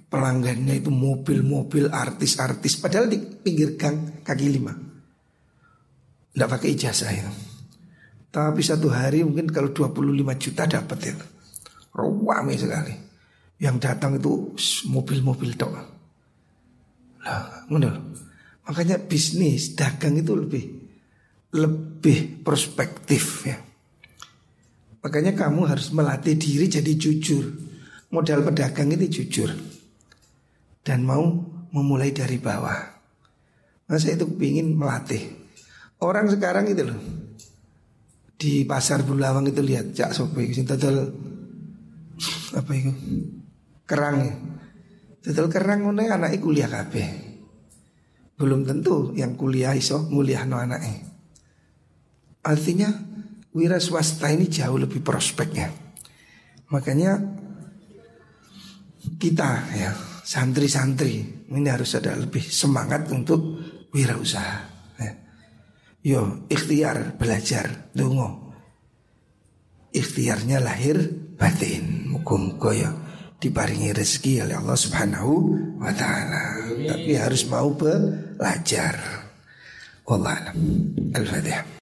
pelanggannya 0.07 0.79
itu 0.79 0.95
mobil-mobil 0.95 1.91
artis-artis 1.91 2.79
padahal 2.79 3.11
di 3.11 3.19
pinggir 3.19 3.75
gang 3.75 4.23
kaki 4.23 4.47
lima. 4.47 4.71
Tidak 6.31 6.47
pakai 6.47 6.71
ijazah 6.71 7.11
ya. 7.11 7.27
Tapi 8.31 8.63
satu 8.63 8.87
hari 8.95 9.27
mungkin 9.27 9.51
kalau 9.51 9.75
25 9.75 10.15
juta 10.39 10.63
dapat 10.71 10.99
ya. 11.11 11.15
Ramai 11.91 12.55
sekali. 12.55 12.95
Yang 13.59 13.77
datang 13.83 14.23
itu 14.23 14.55
mobil-mobil 14.87 15.59
tok. 15.59 15.98
Ngono 17.69 17.91
Makanya 18.69 19.01
bisnis 19.01 19.73
dagang 19.73 20.21
itu 20.21 20.37
lebih 20.37 20.65
lebih 21.57 22.45
prospektif 22.45 23.49
ya. 23.49 23.57
Makanya 25.01 25.33
kamu 25.33 25.65
harus 25.65 25.89
melatih 25.89 26.37
diri 26.37 26.69
jadi 26.69 26.93
jujur. 26.93 27.49
Modal 28.13 28.45
pedagang 28.45 28.93
itu 28.93 29.21
jujur 29.21 29.53
dan 30.81 31.05
mau 31.05 31.25
memulai 31.73 32.13
dari 32.13 32.41
bawah. 32.41 32.77
Masa 33.89 34.13
itu 34.13 34.29
ingin 34.41 34.77
melatih. 34.77 35.29
Orang 36.01 36.29
sekarang 36.33 36.69
itu 36.69 36.89
loh 36.89 37.01
di 38.39 38.63
pasar 38.65 39.03
Bulawang 39.03 39.51
itu 39.51 39.61
lihat 39.61 39.93
cak 39.93 40.15
sopo 40.15 40.39
itu 40.39 40.63
total 40.63 41.11
apa 42.55 42.71
itu 42.71 42.93
kerang 43.83 44.17
ya. 44.23 44.35
Total 45.29 45.45
kerang 45.53 45.85
ngono 45.85 46.09
anak 46.09 46.41
kuliah 46.41 46.73
kabeh. 46.73 47.09
Belum 48.41 48.65
tentu 48.65 49.13
yang 49.13 49.37
kuliah 49.37 49.77
iso 49.77 50.09
muliah 50.09 50.49
no 50.49 50.57
anaknya. 50.57 51.05
Artinya 52.49 52.89
wira 53.53 53.77
swasta 53.77 54.33
ini 54.33 54.49
jauh 54.49 54.81
lebih 54.81 55.05
prospeknya. 55.05 55.69
Makanya 56.73 57.21
kita 59.21 59.69
ya 59.77 59.93
santri-santri 60.25 61.45
ini 61.53 61.69
harus 61.69 61.93
ada 61.93 62.17
lebih 62.17 62.49
semangat 62.49 63.13
untuk 63.13 63.61
wirausaha. 63.93 64.59
Ya. 64.97 65.13
Yo 66.09 66.49
ikhtiar 66.49 67.21
belajar 67.21 67.93
dungo. 67.93 68.49
Ikhtiarnya 69.93 70.57
lahir 70.65 71.05
batin. 71.37 72.17
Mukum 72.17 72.57
ya 72.73 73.08
diparingi 73.39 73.95
rezeki 73.95 74.43
oleh 74.43 74.59
Allah 74.59 74.79
Subhanahu 74.79 75.33
wa 75.79 75.93
taala. 75.95 76.59
Tapi 76.75 77.13
harus 77.15 77.47
mau 77.47 77.71
belajar. 77.75 78.95
Wallah 80.09 80.51
Al-Fatihah. 81.15 81.77